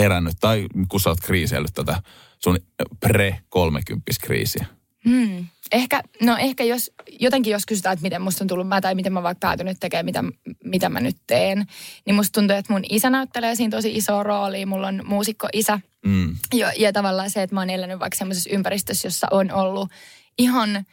herännyt 0.00 0.34
tai 0.40 0.66
kun 0.88 1.00
sä 1.00 1.10
oot 1.10 1.20
kriiseillyt 1.20 1.74
tätä 1.74 2.02
sun 2.38 2.58
pre-30-kriisiä? 3.06 4.66
Hmm. 5.08 5.46
Ehkä, 5.72 6.02
no 6.22 6.36
ehkä 6.36 6.64
jos, 6.64 6.90
jotenkin 7.20 7.50
jos 7.50 7.66
kysytään, 7.66 7.92
että 7.92 8.02
miten 8.02 8.22
musta 8.22 8.44
on 8.44 8.48
tullut 8.48 8.68
mä 8.68 8.80
tai 8.80 8.94
miten 8.94 9.12
mä 9.12 9.22
vaikka 9.22 9.46
päätynyt 9.46 9.76
tekemään, 9.80 10.04
mitä, 10.04 10.24
mitä 10.64 10.88
mä 10.88 11.00
nyt 11.00 11.16
teen, 11.26 11.66
niin 12.06 12.14
musta 12.14 12.40
tuntuu, 12.40 12.56
että 12.56 12.72
mun 12.72 12.82
isä 12.88 13.10
näyttelee 13.10 13.54
siinä 13.54 13.76
tosi 13.76 13.96
iso 13.96 14.22
rooli. 14.22 14.66
Mulla 14.66 14.86
on 14.86 15.02
muusikko 15.04 15.48
isä. 15.52 15.80
Mm. 16.06 16.36
Ja, 16.54 16.72
ja 16.78 16.92
tavallaan 16.92 17.30
se, 17.30 17.42
että 17.42 17.54
mä 17.54 17.60
oon 17.60 17.70
elänyt 17.70 17.98
vaikka 17.98 18.18
semmoisessa 18.18 18.50
ympäristössä, 18.50 19.06
jossa 19.06 19.26
on 19.30 19.52
ollut 19.52 19.90
ihan 20.38 20.84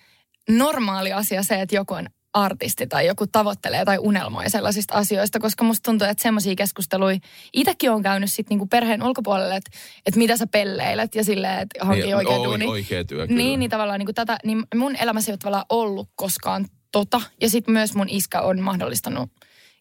normaali 0.49 1.13
asia 1.13 1.43
se, 1.43 1.61
että 1.61 1.75
joku 1.75 1.93
on 1.93 2.09
artisti 2.33 2.87
tai 2.87 3.07
joku 3.07 3.27
tavoittelee 3.27 3.85
tai 3.85 3.97
unelmoi 3.97 4.49
sellaisista 4.49 4.93
asioista, 4.93 5.39
koska 5.39 5.63
musta 5.63 5.83
tuntuu, 5.83 6.07
että 6.07 6.23
semmoisia 6.23 6.55
keskusteluja 6.55 7.17
itsekin 7.53 7.91
on 7.91 8.03
käynyt 8.03 8.31
sitten 8.31 8.49
niinku 8.49 8.67
perheen 8.67 9.03
ulkopuolelle, 9.03 9.55
että, 9.55 9.71
että 10.05 10.17
mitä 10.17 10.37
sä 10.37 10.47
pelleilet 10.47 11.15
ja 11.15 11.23
silleen, 11.23 11.59
että 11.59 11.85
hanki 11.85 12.03
niin, 12.03 12.15
oikea 12.15 12.35
duuni. 12.35 12.65
Oikea 12.65 13.03
työ, 13.03 13.27
kyllä. 13.27 13.41
Niin, 13.41 13.59
niin 13.59 13.71
tavallaan 13.71 13.99
niinku 13.99 14.13
tätä, 14.13 14.37
niin 14.43 14.63
mun 14.75 14.95
elämässä 14.95 15.31
ei 15.31 15.33
ole 15.33 15.37
tavallaan 15.37 15.65
ollut 15.69 16.09
koskaan 16.15 16.65
tota. 16.91 17.21
Ja 17.41 17.49
sitten 17.49 17.73
myös 17.73 17.95
mun 17.95 18.09
iskä 18.09 18.41
on 18.41 18.59
mahdollistanut 18.59 19.29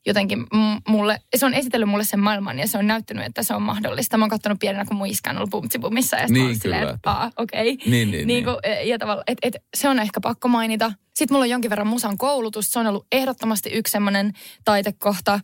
jotenkin 0.07 0.47
mulle, 0.89 1.21
se 1.37 1.47
on 1.47 1.55
esitellyt 1.55 1.89
mulle 1.89 2.05
sen 2.05 2.21
maailman 2.21 2.59
ja 2.59 2.69
se 2.69 2.79
on 2.79 2.87
näyttänyt, 2.87 3.27
että 3.27 3.43
se 3.43 3.55
on 3.55 3.63
mahdollista. 3.63 4.19
Mä 4.19 4.25
oon 4.25 4.31
katsonut 4.31 4.59
pienenä, 4.59 4.85
kun 4.85 4.97
mun 4.97 5.07
iskä 5.07 5.31
on 5.31 5.37
ollut 5.37 5.51
bumtsibumissa 5.51 6.17
ja 6.17 6.27
niin, 6.29 6.55
sitten 6.55 6.61
silleen, 6.61 6.95
että 6.95 7.31
okei. 7.37 7.73
Okay. 7.73 7.91
Niin, 7.91 8.11
niin, 8.11 8.27
niin. 8.27 8.45
Kun, 8.45 8.59
e, 8.63 8.83
ja 8.83 8.99
tavalla, 8.99 9.23
et, 9.27 9.39
et, 9.43 9.57
se 9.77 9.89
on 9.89 9.99
ehkä 9.99 10.21
pakko 10.21 10.49
mainita. 10.49 10.93
Sitten 11.21 11.35
mulla 11.35 11.45
on 11.45 11.51
jonkin 11.51 11.71
verran 11.71 11.87
musan 11.87 12.19
koulutus. 12.19 12.71
Se 12.71 12.79
on 12.79 12.87
ollut 12.87 13.07
ehdottomasti 13.13 13.71
yksi 13.71 13.93
semmoinen 13.93 14.33
taitekohta, 14.65 15.41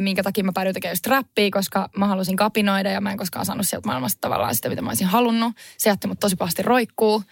minkä 0.00 0.22
takia 0.22 0.44
mä 0.44 0.52
päädyin 0.54 0.74
tekemään 0.74 0.92
just 0.92 1.06
rappia, 1.06 1.50
koska 1.50 1.88
mä 1.96 2.06
halusin 2.06 2.36
kapinoida 2.36 2.90
ja 2.90 3.00
mä 3.00 3.10
en 3.10 3.18
koskaan 3.18 3.46
saanut 3.46 3.66
sieltä 3.66 3.88
maailmasta 3.88 4.20
tavallaan 4.20 4.54
sitä, 4.54 4.68
mitä 4.68 4.82
mä 4.82 4.90
olisin 4.90 5.06
halunnut. 5.06 5.52
Se 5.78 5.90
jätti 5.90 6.06
mut 6.06 6.20
tosi 6.20 6.36
pahasti 6.36 6.62
roikkuu. 6.62 7.22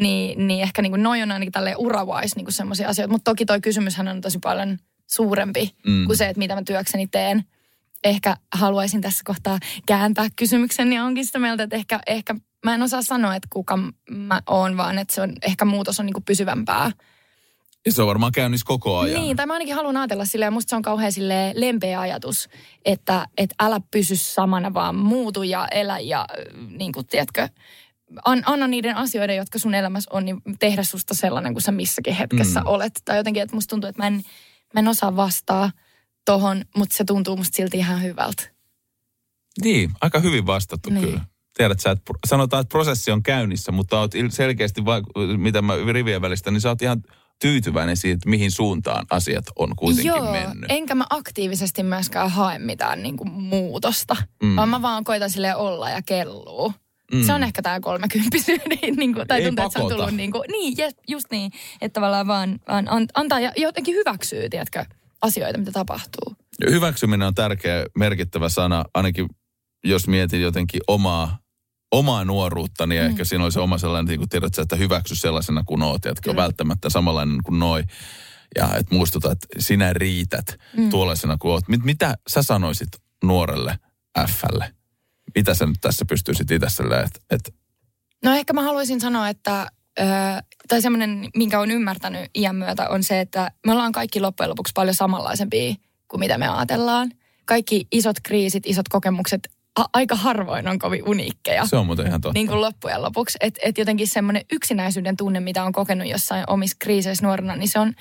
Niin, 0.00 0.46
niin 0.46 0.62
ehkä 0.62 0.82
niin 0.82 0.92
kuin 0.92 1.02
noin 1.02 1.22
on 1.22 1.32
ainakin 1.32 1.52
tälleen 1.52 1.78
urawais 1.78 2.36
niin 2.36 2.52
semmoisia 2.52 2.88
asioita. 2.88 3.12
Mutta 3.12 3.30
toki 3.30 3.44
toi 3.44 3.60
kysymyshän 3.60 4.08
on 4.08 4.20
tosi 4.20 4.38
paljon 4.38 4.78
suurempi 5.06 5.74
mm. 5.86 6.06
kuin 6.06 6.16
se, 6.16 6.28
että 6.28 6.38
mitä 6.38 6.54
mä 6.54 6.62
työkseni 6.66 7.06
teen. 7.06 7.44
Ehkä 8.04 8.36
haluaisin 8.54 9.00
tässä 9.00 9.22
kohtaa 9.24 9.58
kääntää 9.86 10.28
kysymyksen 10.36 10.92
ja 10.92 11.04
onkin 11.04 11.26
sitä 11.26 11.38
mieltä, 11.38 11.62
että 11.62 11.76
ehkä, 11.76 12.00
ehkä 12.06 12.34
mä 12.64 12.74
en 12.74 12.82
osaa 12.82 13.02
sanoa, 13.02 13.34
että 13.34 13.48
kuka 13.52 13.78
mä 14.10 14.42
oon, 14.46 14.76
vaan 14.76 14.98
että 14.98 15.14
se 15.14 15.22
on, 15.22 15.32
ehkä 15.42 15.64
muutos 15.64 16.00
on 16.00 16.06
niin 16.06 16.14
kuin 16.14 16.24
pysyvämpää. 16.24 16.90
Ja 17.88 17.92
se 17.92 18.02
on 18.02 18.08
varmaan 18.08 18.32
käynnissä 18.32 18.64
koko 18.66 18.98
ajan. 18.98 19.22
Niin, 19.22 19.36
tai 19.36 19.46
mä 19.46 19.52
ainakin 19.52 19.74
haluan 19.74 19.96
ajatella 19.96 20.24
silleen, 20.24 20.52
musta 20.52 20.70
se 20.70 20.76
on 20.76 20.82
kauhean 20.82 21.12
sille 21.12 21.52
lempeä 21.56 22.00
ajatus, 22.00 22.48
että, 22.84 23.26
että 23.38 23.54
älä 23.60 23.80
pysy 23.90 24.16
samana, 24.16 24.74
vaan 24.74 24.96
muutu 24.96 25.42
ja 25.42 25.68
elä 25.70 25.98
ja 25.98 26.26
niin 26.68 26.92
kuin, 26.92 27.06
tiedätkö, 27.06 27.48
an, 28.24 28.42
anna 28.46 28.66
niiden 28.66 28.96
asioiden, 28.96 29.36
jotka 29.36 29.58
sun 29.58 29.74
elämässä 29.74 30.10
on, 30.12 30.24
niin 30.24 30.42
tehdä 30.58 30.84
susta 30.84 31.14
sellainen 31.14 31.52
kuin 31.52 31.62
sä 31.62 31.72
missäkin 31.72 32.14
hetkessä 32.14 32.60
mm. 32.60 32.66
olet. 32.66 32.92
Tai 33.04 33.16
jotenkin, 33.16 33.42
että 33.42 33.56
musta 33.56 33.70
tuntuu, 33.70 33.88
että 33.88 34.02
mä 34.02 34.06
en, 34.06 34.22
mä 34.74 34.80
en 34.80 34.88
osaa 34.88 35.16
vastaa 35.16 35.70
tohon, 36.24 36.64
mutta 36.76 36.96
se 36.96 37.04
tuntuu 37.04 37.36
musta 37.36 37.56
silti 37.56 37.78
ihan 37.78 38.02
hyvältä. 38.02 38.42
Niin, 39.62 39.90
aika 40.00 40.20
hyvin 40.20 40.46
vastattu 40.46 40.90
niin. 40.90 41.06
kyllä. 41.06 41.20
Tiedät 41.56 41.80
sä, 41.80 41.90
että 41.90 42.12
sanotaan, 42.26 42.60
että 42.60 42.72
prosessi 42.72 43.10
on 43.10 43.22
käynnissä, 43.22 43.72
mutta 43.72 44.00
oot 44.00 44.12
selkeästi, 44.30 44.82
mitä 45.36 45.62
mä 45.62 45.74
rivien 45.92 46.22
välistä, 46.22 46.50
niin 46.50 46.60
sä 46.60 46.68
oot 46.68 46.82
ihan 46.82 47.02
tyytyväinen 47.40 47.96
siitä, 47.96 48.28
mihin 48.30 48.50
suuntaan 48.50 49.06
asiat 49.10 49.44
on 49.56 49.76
kuitenkin 49.76 50.08
Joo, 50.08 50.32
mennyt. 50.32 50.64
enkä 50.68 50.94
mä 50.94 51.04
aktiivisesti 51.10 51.82
myöskään 51.82 52.30
hae 52.30 52.58
mitään 52.58 53.02
niin 53.02 53.16
kuin 53.16 53.30
muutosta, 53.30 54.16
mm. 54.42 54.56
vaan 54.56 54.68
mä 54.68 54.82
vaan 54.82 55.04
koitan 55.04 55.30
sille 55.30 55.56
olla 55.56 55.90
ja 55.90 56.02
kelluu. 56.02 56.72
Mm. 57.12 57.26
Se 57.26 57.32
on 57.32 57.42
ehkä 57.42 57.62
tämä 57.62 57.80
kolmekymppisyyden, 57.80 58.78
niin 58.96 59.14
kuin, 59.14 59.28
tai 59.28 59.42
tuntuu, 59.42 59.64
että 59.64 59.78
se 59.78 59.84
on 59.84 59.90
tullut 59.90 60.14
niin 60.14 60.32
kuin, 60.32 60.44
niin, 60.52 60.76
just 61.08 61.26
niin, 61.30 61.52
että 61.80 62.00
tavallaan 62.00 62.26
vaan, 62.26 62.58
vaan 62.68 62.88
antaa 63.14 63.40
ja 63.40 63.52
jotenkin 63.56 63.94
hyväksyy, 63.94 64.48
tiedätkö, 64.48 64.84
asioita, 65.22 65.58
mitä 65.58 65.72
tapahtuu. 65.72 66.36
Hyväksyminen 66.70 67.28
on 67.28 67.34
tärkeä, 67.34 67.86
merkittävä 67.98 68.48
sana, 68.48 68.84
ainakin 68.94 69.28
jos 69.84 70.08
mietin 70.08 70.42
jotenkin 70.42 70.80
omaa, 70.88 71.38
omaa 71.92 72.24
nuoruutta, 72.24 72.86
niin 72.86 73.02
mm. 73.02 73.08
ehkä 73.08 73.24
siinä 73.24 73.44
oli 73.44 73.52
se 73.52 73.60
oma 73.60 73.78
sellainen, 73.78 74.08
niin 74.08 74.18
kuin 74.18 74.28
tiedät, 74.28 74.58
että 74.58 74.76
hyväksy 74.76 75.16
sellaisena 75.16 75.62
kuin 75.66 75.82
oot, 75.82 76.06
että 76.06 76.36
välttämättä 76.36 76.90
samanlainen 76.90 77.42
kuin 77.42 77.58
noi. 77.58 77.84
Ja 78.56 78.68
että 78.76 78.94
muistuta, 78.94 79.32
että 79.32 79.46
sinä 79.58 79.92
riität 79.92 80.46
mm. 80.76 80.90
tuollaisena 80.90 81.36
kuin 81.38 81.52
oot. 81.52 81.68
Mit, 81.68 81.84
mitä 81.84 82.18
sä 82.28 82.42
sanoisit 82.42 82.88
nuorelle 83.24 83.78
Flle? 84.26 84.74
Mitä 85.34 85.54
sä 85.54 85.66
nyt 85.66 85.76
tässä 85.80 86.04
pystyisit 86.04 86.50
itse 86.50 86.66
että, 87.04 87.20
että 87.30 87.50
No 88.24 88.34
ehkä 88.34 88.52
mä 88.52 88.62
haluaisin 88.62 89.00
sanoa, 89.00 89.28
että 89.28 89.66
öö, 90.00 90.06
tai 90.68 90.82
semmoinen, 90.82 91.28
minkä 91.36 91.60
on 91.60 91.70
ymmärtänyt 91.70 92.30
iän 92.34 92.56
myötä, 92.56 92.88
on 92.88 93.02
se, 93.02 93.20
että 93.20 93.50
me 93.66 93.72
ollaan 93.72 93.92
kaikki 93.92 94.20
loppujen 94.20 94.50
lopuksi 94.50 94.72
paljon 94.74 94.94
samanlaisempia 94.94 95.74
kuin 96.08 96.20
mitä 96.20 96.38
me 96.38 96.48
ajatellaan. 96.48 97.10
Kaikki 97.44 97.86
isot 97.92 98.16
kriisit, 98.22 98.66
isot 98.66 98.88
kokemukset 98.88 99.48
aika 99.92 100.14
harvoin 100.14 100.68
on 100.68 100.78
kovin 100.78 101.08
uniikkeja. 101.08 101.66
Se 101.66 101.76
on 101.76 101.86
muuten 101.86 102.06
ihan 102.06 102.20
totta. 102.20 102.38
Niin 102.38 102.46
kuin 102.46 102.60
loppujen 102.60 103.02
lopuksi. 103.02 103.38
Että 103.40 103.60
et 103.62 103.78
jotenkin 103.78 104.06
semmoinen 104.06 104.42
yksinäisyyden 104.52 105.16
tunne, 105.16 105.40
mitä 105.40 105.64
on 105.64 105.72
kokenut 105.72 106.08
jossain 106.08 106.44
omissa 106.46 106.76
kriiseissä 106.80 107.26
nuorena, 107.26 107.56
niin 107.56 107.68
se 107.68 107.78
on 107.78 107.92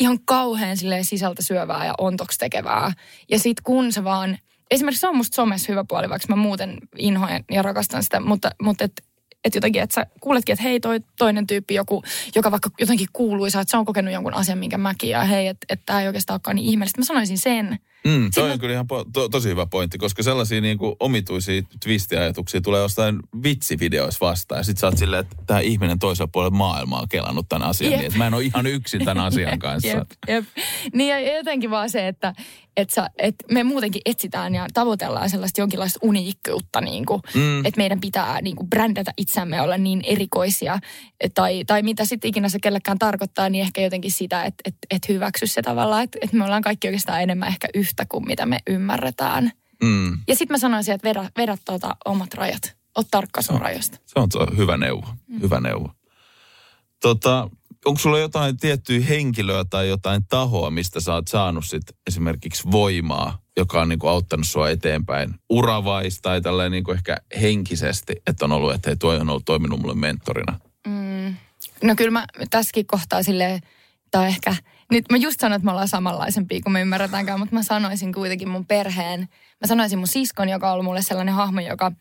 ihan 0.00 0.18
kauhean 0.24 0.76
sisältä 1.02 1.42
syövää 1.42 1.86
ja 1.86 1.94
ontoksi 1.98 2.38
tekevää. 2.38 2.92
Ja 3.30 3.38
sit 3.38 3.60
kun 3.60 3.92
se 3.92 4.04
vaan, 4.04 4.38
esimerkiksi 4.70 5.00
se 5.00 5.08
on 5.08 5.16
musta 5.16 5.34
somessa 5.34 5.72
hyvä 5.72 5.84
puoli, 5.88 6.08
vaikka 6.08 6.28
mä 6.28 6.36
muuten 6.36 6.78
inhoen 6.98 7.44
ja 7.50 7.62
rakastan 7.62 8.02
sitä, 8.02 8.20
mutta, 8.20 8.50
mutta 8.62 8.84
et, 8.84 8.92
et 9.44 9.54
jotenkin, 9.54 9.82
että 9.82 9.94
sä 9.94 10.06
kuuletkin, 10.20 10.52
että 10.52 10.62
hei 10.62 10.80
toi 10.80 11.00
toinen 11.18 11.46
tyyppi, 11.46 11.74
joku, 11.74 12.02
joka 12.34 12.50
vaikka 12.50 12.70
jotenkin 12.80 13.08
kuuluisa, 13.12 13.60
että 13.60 13.70
se 13.70 13.76
on 13.76 13.84
kokenut 13.84 14.14
jonkun 14.14 14.34
asian, 14.34 14.58
minkä 14.58 14.78
mäkin, 14.78 15.10
ja 15.10 15.24
hei, 15.24 15.46
että 15.46 15.66
et 15.68 15.80
tämä 15.86 16.00
ei 16.00 16.06
oikeastaan 16.06 16.34
olekaan 16.34 16.56
niin 16.56 16.68
ihmeellistä. 16.68 17.00
Mä 17.00 17.04
sanoisin 17.04 17.38
sen. 17.38 17.78
Mm, 18.06 18.30
toi 18.34 18.50
on 18.52 18.58
kyllä 18.58 18.74
ihan 18.74 18.86
po- 18.92 19.10
to- 19.12 19.28
tosi 19.28 19.48
hyvä 19.48 19.66
pointti, 19.66 19.98
koska 19.98 20.22
sellaisia 20.22 20.60
niin 20.60 20.78
kuin 20.78 20.96
omituisia 21.00 21.62
twistiajatuksia 21.84 22.60
tulee 22.60 22.80
jostain 22.82 23.18
vitsivideoissa 23.42 24.26
vastaan. 24.26 24.58
Ja 24.58 24.62
sit 24.62 24.78
sä 24.78 24.86
oot 24.86 24.98
silleen, 24.98 25.20
että 25.20 25.36
tämä 25.46 25.60
ihminen 25.60 25.98
toisella 25.98 26.28
puolella 26.32 26.56
maailmaa 26.56 27.00
on 27.00 27.08
kelannut 27.08 27.48
tämän 27.48 27.68
asian 27.68 27.90
Jep. 27.92 27.98
niin, 28.00 28.06
että 28.06 28.18
mä 28.18 28.26
en 28.26 28.34
ole 28.34 28.42
ihan 28.42 28.66
yksin 28.66 29.04
tämän 29.04 29.24
asian 29.24 29.58
kanssa. 29.68 29.88
Jep, 29.88 30.10
jep. 30.28 30.44
Niin 30.92 31.10
ja 31.10 31.36
jotenkin 31.36 31.70
vaan 31.70 31.90
se, 31.90 32.08
että, 32.08 32.34
että, 32.76 32.94
sä, 32.94 33.10
että 33.18 33.44
me 33.52 33.62
muutenkin 33.64 34.02
etsitään 34.06 34.54
ja 34.54 34.66
tavoitellaan 34.74 35.30
sellaista 35.30 35.60
jonkinlaista 35.60 35.98
uniikkiutta, 36.02 36.80
niin 36.80 37.06
kuin, 37.06 37.22
Mm. 37.34 37.58
että 37.66 37.78
meidän 37.78 38.00
pitää 38.00 38.40
niin 38.42 38.56
kuin 38.56 38.70
brändätä 38.70 39.12
itseämme 39.16 39.60
olla 39.60 39.78
niin 39.78 40.00
erikoisia. 40.04 40.78
Tai, 41.34 41.64
tai 41.66 41.82
mitä 41.82 42.04
sitten 42.04 42.28
ikinä 42.28 42.48
se 42.48 42.58
kellekään 42.58 42.98
tarkoittaa, 42.98 43.48
niin 43.48 43.62
ehkä 43.62 43.80
jotenkin 43.80 44.10
sitä, 44.12 44.44
että, 44.44 44.62
että, 44.64 44.78
että 44.90 45.12
hyväksy 45.12 45.46
se 45.46 45.62
tavallaan, 45.62 46.04
että, 46.04 46.18
että 46.22 46.36
me 46.36 46.44
ollaan 46.44 46.62
kaikki 46.62 46.88
oikeastaan 46.88 47.22
enemmän 47.22 47.48
ehkä 47.48 47.68
yhtä 47.74 47.93
kuin 48.08 48.26
mitä 48.26 48.46
me 48.46 48.58
ymmärretään. 48.66 49.52
Mm. 49.82 50.18
Ja 50.28 50.36
sitten 50.36 50.54
mä 50.54 50.58
sanoisin, 50.58 50.94
että 50.94 51.08
vedä, 51.08 51.30
vedä 51.36 51.56
tuota 51.64 51.96
omat 52.04 52.34
rajat. 52.34 52.76
Oot 52.96 53.06
tarkka 53.10 53.42
sun 53.42 53.60
rajoista. 53.60 53.98
Se 54.06 54.20
on 54.20 54.28
to- 54.28 54.52
hyvä 54.56 54.76
neuvo. 54.76 55.06
Mm. 55.26 55.40
Hyvä 55.40 55.60
neuvo. 55.60 55.90
Tota, 57.00 57.50
onko 57.84 57.98
sulla 58.00 58.18
jotain 58.18 58.56
tiettyä 58.56 59.00
henkilöä 59.00 59.64
tai 59.70 59.88
jotain 59.88 60.26
tahoa, 60.28 60.70
mistä 60.70 61.00
sä 61.00 61.14
oot 61.14 61.28
saanut 61.28 61.64
sit 61.66 61.82
esimerkiksi 62.06 62.70
voimaa, 62.70 63.38
joka 63.56 63.80
on 63.80 63.88
niinku 63.88 64.08
auttanut 64.08 64.46
sua 64.46 64.70
eteenpäin 64.70 65.34
uravais 65.50 66.20
tai 66.20 66.40
tälleen 66.40 66.72
niinku 66.72 66.92
ehkä 66.92 67.16
henkisesti, 67.40 68.12
että 68.26 68.44
on 68.44 68.52
ollut, 68.52 68.74
että 68.74 68.90
hei, 68.90 68.96
tuo 68.96 69.14
on 69.14 69.30
ollut 69.30 69.44
toiminut 69.44 69.80
mulle 69.80 69.94
mentorina. 69.94 70.60
Mm. 70.86 71.34
No 71.82 71.94
kyllä 71.96 72.10
mä 72.10 72.26
tässäkin 72.50 72.86
kohtaa 72.86 73.22
silleen, 73.22 73.60
tai 74.10 74.26
ehkä, 74.28 74.56
nyt 74.90 75.04
mä 75.10 75.16
just 75.16 75.40
sanoin, 75.40 75.56
että 75.56 75.64
me 75.64 75.70
ollaan 75.70 75.88
samanlaisempia 75.88 76.60
kuin 76.62 76.72
me 76.72 76.80
ymmärretäänkään, 76.80 77.38
mutta 77.38 77.54
mä 77.54 77.62
sanoisin 77.62 78.12
kuitenkin 78.12 78.48
mun 78.48 78.66
perheen, 78.66 79.20
mä 79.60 79.66
sanoisin 79.66 79.98
mun 79.98 80.08
siskon, 80.08 80.48
joka 80.48 80.66
on 80.66 80.72
ollut 80.72 80.84
mulle 80.84 81.02
sellainen 81.02 81.34
hahmo, 81.34 81.60
joka, 81.60 81.92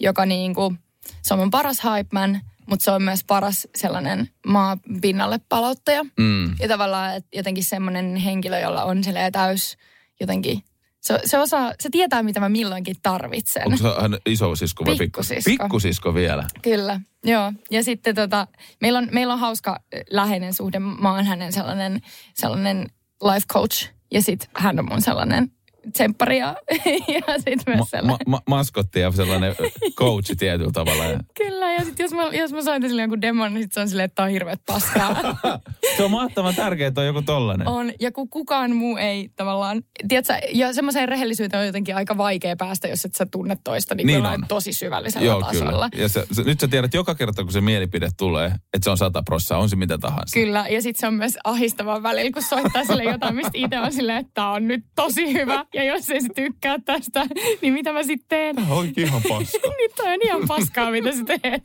joka 0.00 0.26
niin 0.26 0.54
kuin, 0.54 0.78
se 1.22 1.34
on 1.34 1.40
mun 1.40 1.50
paras 1.50 1.82
hype 1.84 2.08
man, 2.12 2.40
mutta 2.66 2.84
se 2.84 2.90
on 2.90 3.02
myös 3.02 3.24
paras 3.24 3.68
sellainen 3.74 4.28
maa 4.46 4.76
pinnalle 5.00 5.40
palauttaja. 5.48 6.04
Mm. 6.04 6.54
Ja 6.58 6.68
tavallaan 6.68 7.22
jotenkin 7.32 7.64
semmoinen 7.64 8.16
henkilö, 8.16 8.58
jolla 8.58 8.84
on 8.84 9.02
täys 9.32 9.76
jotenkin, 10.20 10.62
se, 11.00 11.18
se, 11.24 11.38
osaa, 11.38 11.72
se 11.80 11.88
tietää, 11.92 12.22
mitä 12.22 12.40
mä 12.40 12.48
milloinkin 12.48 12.96
tarvitsen. 13.02 13.62
Onko 13.66 13.76
se 13.76 14.00
hän 14.00 14.18
isosisko 14.26 14.84
vai 14.86 14.96
pikkusisko? 14.96 15.50
Pikkusisko. 15.50 16.14
Vielä. 16.14 16.44
Kyllä, 16.62 17.00
joo. 17.24 17.52
Ja 17.70 17.82
sitten 17.84 18.14
tota, 18.14 18.46
meillä 18.80 18.98
on, 18.98 19.08
meillä 19.12 19.32
on 19.32 19.38
hauska 19.40 19.70
äh, 19.70 20.00
läheinen 20.10 20.54
suhde. 20.54 20.78
Mä 20.78 21.12
oon 21.14 21.24
hänen 21.24 21.52
sellainen, 21.52 22.00
sellainen 22.34 22.86
life 23.22 23.46
coach 23.52 23.88
ja 24.12 24.22
sitten 24.22 24.48
hän 24.56 24.78
on 24.78 24.86
mun 24.90 25.02
sellainen 25.02 25.52
tsemppari 25.92 26.38
ja, 26.38 26.56
ja 27.28 27.34
sitten 27.36 27.62
myös 27.66 27.78
Ma- 27.78 27.84
sellainen. 27.84 28.18
ma- 28.26 28.36
ma- 28.36 28.56
maskotti 28.56 29.00
ja 29.00 29.10
sellainen 29.10 29.54
coachi 29.94 30.36
tietyllä 30.36 30.70
tavalla. 30.72 31.04
Kyllä, 31.42 31.72
ja 31.72 31.84
sitten 31.84 32.04
jos 32.04 32.12
mä, 32.12 32.22
jos 32.22 32.52
mä 32.52 32.62
soitan 32.62 32.88
sille 32.90 33.02
jonkun 33.02 33.22
demon, 33.22 33.54
niin 33.54 33.62
sit 33.62 33.72
se 33.72 33.80
on 33.80 33.88
silleen, 33.88 34.04
että 34.04 34.14
tää 34.14 34.24
on 34.24 34.30
hirveet 34.30 34.60
paskaa. 34.66 35.16
Se 35.96 36.04
on 36.04 36.10
mahtavan 36.10 36.54
tärkeää, 36.54 36.88
että 36.88 37.00
on 37.00 37.06
joku 37.06 37.22
tollanen. 37.22 37.68
on, 37.68 37.92
ja 38.00 38.12
kun 38.12 38.28
kukaan 38.28 38.76
muu 38.76 38.96
ei 38.96 39.28
tavallaan, 39.36 39.82
tiedätkö, 40.08 40.32
ja 40.52 40.72
semmoiseen 40.72 41.08
rehellisyyteen 41.08 41.60
on 41.60 41.66
jotenkin 41.66 41.96
aika 41.96 42.16
vaikea 42.16 42.56
päästä, 42.56 42.88
jos 42.88 43.04
et 43.04 43.14
sä 43.14 43.26
tunne 43.30 43.56
toista 43.64 43.94
niin, 43.94 44.06
Niin 44.06 44.26
on. 44.26 44.44
tosi 44.48 44.72
syvällisellä 44.72 45.26
Joo, 45.26 45.40
tasolla. 45.42 45.70
kyllä. 45.90 46.02
Ja 46.02 46.08
se, 46.08 46.26
se, 46.32 46.42
nyt 46.42 46.60
sä 46.60 46.68
tiedät 46.68 46.94
joka 46.94 47.14
kerta, 47.14 47.42
kun 47.42 47.52
se 47.52 47.60
mielipide 47.60 48.08
tulee, 48.18 48.46
että 48.46 48.84
se 48.84 48.90
on 48.90 48.96
sata 48.98 49.22
prossaa, 49.22 49.58
on 49.58 49.68
se 49.68 49.76
mitä 49.76 49.98
tahansa. 49.98 50.34
Kyllä, 50.34 50.66
ja 50.70 50.82
sitten 50.82 51.00
se 51.00 51.06
on 51.06 51.14
myös 51.14 51.36
ahistavaa 51.44 52.02
välillä, 52.02 52.30
kun 52.32 52.42
soittaa 52.42 52.84
sille 52.84 53.04
jotain, 53.04 53.34
mistä 53.34 53.50
itse 53.54 53.78
on 53.78 53.92
silleen, 53.92 54.18
että 54.18 54.30
tää 54.34 54.50
on 54.50 54.68
nyt 54.68 54.84
tosi 54.96 55.32
hyvä. 55.32 55.64
Ja 55.74 55.84
jos 55.84 56.10
ei 56.10 56.20
se 56.20 56.28
tykkää 56.34 56.76
tästä, 56.84 57.26
niin 57.62 57.72
mitä 57.72 57.92
mä 57.92 58.02
sitten 58.02 58.26
teen? 58.28 58.56
Tämä 58.56 58.74
onkin 58.74 59.06
ihan 59.06 59.22
paska. 59.28 59.58
niin 59.78 59.90
toi 59.96 60.12
on 60.14 60.20
ihan 60.24 60.42
paskaa, 60.48 60.90
mitä 60.90 61.12
sä 61.12 61.24
teet. 61.24 61.62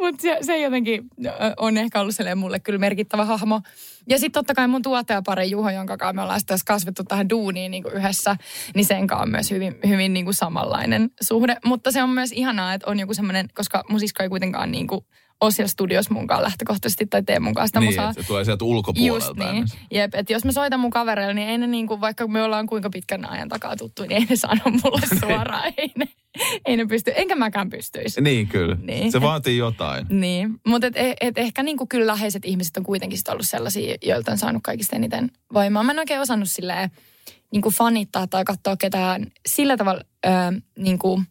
Mutta 0.00 0.22
se, 0.22 0.38
se 0.40 0.58
jotenkin 0.58 1.02
on 1.56 1.76
ehkä 1.76 2.00
ollut 2.00 2.14
mulle 2.36 2.60
kyllä 2.60 2.78
merkittävä 2.78 3.24
hahmo. 3.24 3.60
Ja 4.08 4.18
sitten 4.18 4.32
totta 4.32 4.54
kai 4.54 4.68
mun 4.68 4.82
tuottajapari 4.82 5.50
Juho, 5.50 5.70
jonka 5.70 5.96
kanssa 5.96 6.12
me 6.12 6.22
ollaan 6.22 6.40
tässä 6.46 6.64
kasvettu 6.66 7.04
tähän 7.04 7.28
duuniin 7.28 7.70
niin 7.70 7.84
yhdessä, 7.94 8.36
niin 8.74 8.84
sen 8.84 9.06
kanssa 9.06 9.22
on 9.22 9.30
myös 9.30 9.50
hyvin, 9.50 9.78
hyvin 9.88 10.12
niin 10.12 10.34
samanlainen 10.34 11.10
suhde. 11.20 11.56
Mutta 11.64 11.92
se 11.92 12.02
on 12.02 12.10
myös 12.10 12.32
ihanaa, 12.32 12.74
että 12.74 12.90
on 12.90 12.98
joku 13.00 13.14
semmoinen, 13.14 13.48
koska 13.54 13.84
mun 13.88 14.00
sisko 14.00 14.22
ei 14.22 14.28
kuitenkaan 14.28 14.72
niin 14.72 14.86
kuin 14.86 15.04
ole 15.40 15.50
siellä 15.50 15.68
studiossa 15.68 16.14
mun 16.14 16.26
kanssa 16.26 16.42
lähtökohtaisesti 16.44 17.06
tai 17.06 17.22
tee 17.22 17.40
mun 17.40 17.54
kanssa 17.54 17.66
sitä 17.66 17.80
niin, 17.80 17.88
musaa. 17.90 18.12
se 18.12 18.22
tulee 18.22 18.44
sieltä 18.44 18.64
Just 18.64 18.70
ulkopuolelta. 18.72 19.34
niin. 19.34 19.48
aina. 19.48 19.66
Jep, 19.90 20.14
että 20.14 20.32
jos 20.32 20.44
mä 20.44 20.52
soitan 20.52 20.80
mun 20.80 20.90
kavereille, 20.90 21.34
niin 21.34 21.48
ei 21.48 21.58
ne 21.58 21.66
niinku, 21.66 22.00
vaikka 22.00 22.26
me 22.28 22.42
ollaan 22.42 22.66
kuinka 22.66 22.90
pitkän 22.90 23.30
ajan 23.30 23.48
takaa 23.48 23.76
tuttu, 23.76 24.02
niin 24.02 24.12
ei 24.12 24.24
ne 24.30 24.36
sano 24.36 24.62
mulle 24.84 25.06
suoraan. 25.20 25.72
ei, 25.76 25.92
ne, 25.98 26.08
ei 26.66 26.76
ne 26.76 26.86
pysty, 26.86 27.12
enkä 27.14 27.34
mäkään 27.36 27.70
pystyisi. 27.70 28.20
Niin, 28.20 28.48
kyllä. 28.48 28.76
Niin. 28.82 29.12
Se 29.12 29.20
vaatii 29.20 29.56
jotain. 29.58 30.06
Niin, 30.10 30.60
mutta 30.66 30.86
et, 30.86 31.16
et 31.20 31.38
ehkä 31.38 31.62
niinku 31.62 31.86
kyllä 31.86 32.06
läheiset 32.06 32.44
ihmiset 32.44 32.76
on 32.76 32.82
kuitenkin 32.84 33.18
sit 33.18 33.28
ollut 33.28 33.46
sellaisia, 33.46 33.96
joilta 34.02 34.32
on 34.32 34.38
saanut 34.38 34.62
kaikista 34.62 34.96
eniten 34.96 35.30
voimaa. 35.54 35.82
Mä 35.82 35.92
en 35.92 35.98
oikein 35.98 36.20
osannut 36.20 36.48
silleen 36.50 36.90
niinku 37.52 37.70
fanittaa 37.70 38.26
tai 38.26 38.44
katsoa 38.44 38.76
ketään 38.76 39.26
sillä 39.48 39.76
tavalla 39.76 40.00
öö, 40.26 40.32
niinku, 40.78 41.22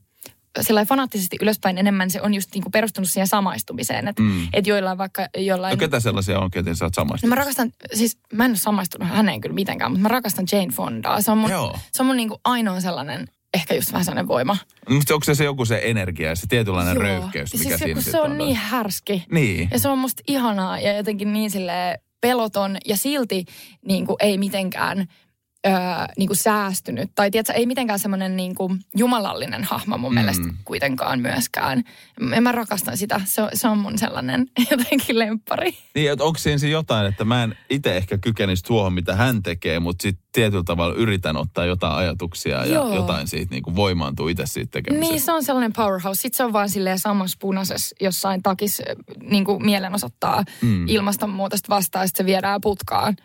sillä 0.63 0.85
fanaattisesti 0.85 1.37
ylöspäin 1.41 1.77
enemmän 1.77 2.09
se 2.09 2.21
on 2.21 2.33
just 2.33 2.49
niinku 2.53 2.69
perustunut 2.69 3.09
siihen 3.09 3.27
samaistumiseen. 3.27 4.07
Että 4.07 4.21
Mm. 4.21 4.47
et 4.53 4.67
joillain 4.67 4.97
vaikka 4.97 5.27
jollain... 5.37 5.71
No 5.71 5.77
ketä 5.77 5.99
sellaisia 5.99 6.39
on, 6.39 6.51
ketä 6.51 6.75
sä 6.75 6.85
oot 6.85 6.91
No 6.97 7.01
samaistunut? 7.01 7.29
mä 7.29 7.35
rakastan, 7.35 7.71
siis 7.93 8.17
mä 8.33 8.45
en 8.45 8.51
ole 8.51 8.57
samaistunut 8.57 9.09
häneen 9.09 9.41
kyllä 9.41 9.53
mitenkään, 9.55 9.91
mutta 9.91 10.01
mä 10.01 10.07
rakastan 10.07 10.45
Jane 10.51 10.71
Fondaa. 10.73 11.21
Se 11.21 11.31
on 11.31 11.37
mun, 11.37 11.51
Joo. 11.51 11.75
se 11.91 12.03
on 12.03 12.07
mun 12.07 12.17
niinku 12.17 12.39
ainoa 12.43 12.79
sellainen, 12.81 13.27
ehkä 13.53 13.75
just 13.75 13.91
vähän 13.91 14.05
sellainen 14.05 14.27
voima. 14.27 14.57
Mutta 14.89 15.13
onko 15.13 15.23
se, 15.23 15.35
se 15.35 15.43
joku 15.43 15.65
se 15.65 15.81
energia 15.83 16.29
ja 16.29 16.35
se 16.35 16.47
tietynlainen 16.49 16.95
Joo. 16.95 17.03
röyhkeys, 17.03 17.49
siis 17.49 17.63
mikä 17.63 17.77
se, 17.77 17.83
siinä 17.85 18.01
se 18.01 18.19
on 18.21 18.37
niin 18.37 18.55
härski. 18.55 19.25
Niin. 19.31 19.67
Ja 19.71 19.79
se 19.79 19.89
on 19.89 19.97
musta 19.97 20.23
ihanaa 20.27 20.79
ja 20.79 20.97
jotenkin 20.97 21.33
niin 21.33 21.51
sille 21.51 21.99
peloton 22.21 22.77
ja 22.85 22.97
silti 22.97 23.45
niin 23.85 24.05
kuin 24.05 24.15
ei 24.19 24.37
mitenkään 24.37 25.05
öö, 25.67 25.73
niin 26.17 26.27
kuin 26.27 26.37
säästynyt. 26.37 27.11
Tai 27.15 27.31
tiedätkö, 27.31 27.53
ei 27.53 27.65
mitenkään 27.65 27.99
semmoinen 27.99 28.35
niin 28.35 28.55
kuin 28.55 28.79
jumalallinen 28.97 29.63
hahmo 29.63 29.97
mun 29.97 30.11
Mm. 30.11 30.15
mielestä 30.15 30.43
kuitenkaan 30.65 31.19
myöskään. 31.19 31.83
En 32.33 32.43
mä 32.43 32.51
rakastan 32.51 32.97
sitä. 32.97 33.21
Se 33.25 33.41
on, 33.41 33.49
se 33.53 33.67
on 33.67 33.77
mun 33.77 33.97
sellainen 33.97 34.47
jotenkin 34.71 35.19
lemppari. 35.19 35.77
Niin, 35.95 36.11
että 36.11 36.23
onko 36.23 36.39
siinä 36.39 36.57
se 36.57 36.69
jotain, 36.69 37.07
että 37.07 37.25
mä 37.25 37.43
en 37.43 37.55
itse 37.69 37.97
ehkä 37.97 38.17
kykenisi 38.17 38.63
tuohon, 38.63 38.93
mitä 38.93 39.15
hän 39.15 39.43
tekee, 39.43 39.79
mutta 39.79 40.01
sitten 40.01 40.25
tietyllä 40.31 40.63
tavalla 40.63 40.95
yritän 40.95 41.37
ottaa 41.37 41.65
jotain 41.65 41.93
ajatuksia 41.93 42.65
ja 42.65 42.73
Joo. 42.73 42.95
jotain 42.95 43.27
siitä 43.27 43.51
niin 43.51 43.63
kuin 43.63 43.75
voimaantuu 43.75 44.27
itse 44.27 44.45
siitä 44.45 44.71
tekemisestä. 44.71 45.11
Niin, 45.13 45.21
se 45.21 45.31
on 45.31 45.43
sellainen 45.43 45.73
powerhouse. 45.73 46.21
Sitten 46.21 46.37
se 46.37 46.43
on 46.43 46.53
vaan 46.53 46.69
silleen 46.69 46.99
samassa 46.99 47.37
punaisessa 47.41 47.95
jossain 48.01 48.43
takis 48.43 48.81
niin 49.23 49.45
kuin 49.45 49.65
mielenosoittaa 49.65 50.43
mm. 50.61 50.87
ilmastonmuutosta 50.87 51.75
vastaan, 51.75 52.07
sitten 52.07 52.23
se 52.23 52.27
viedään 52.27 52.61
putkaan 52.61 53.15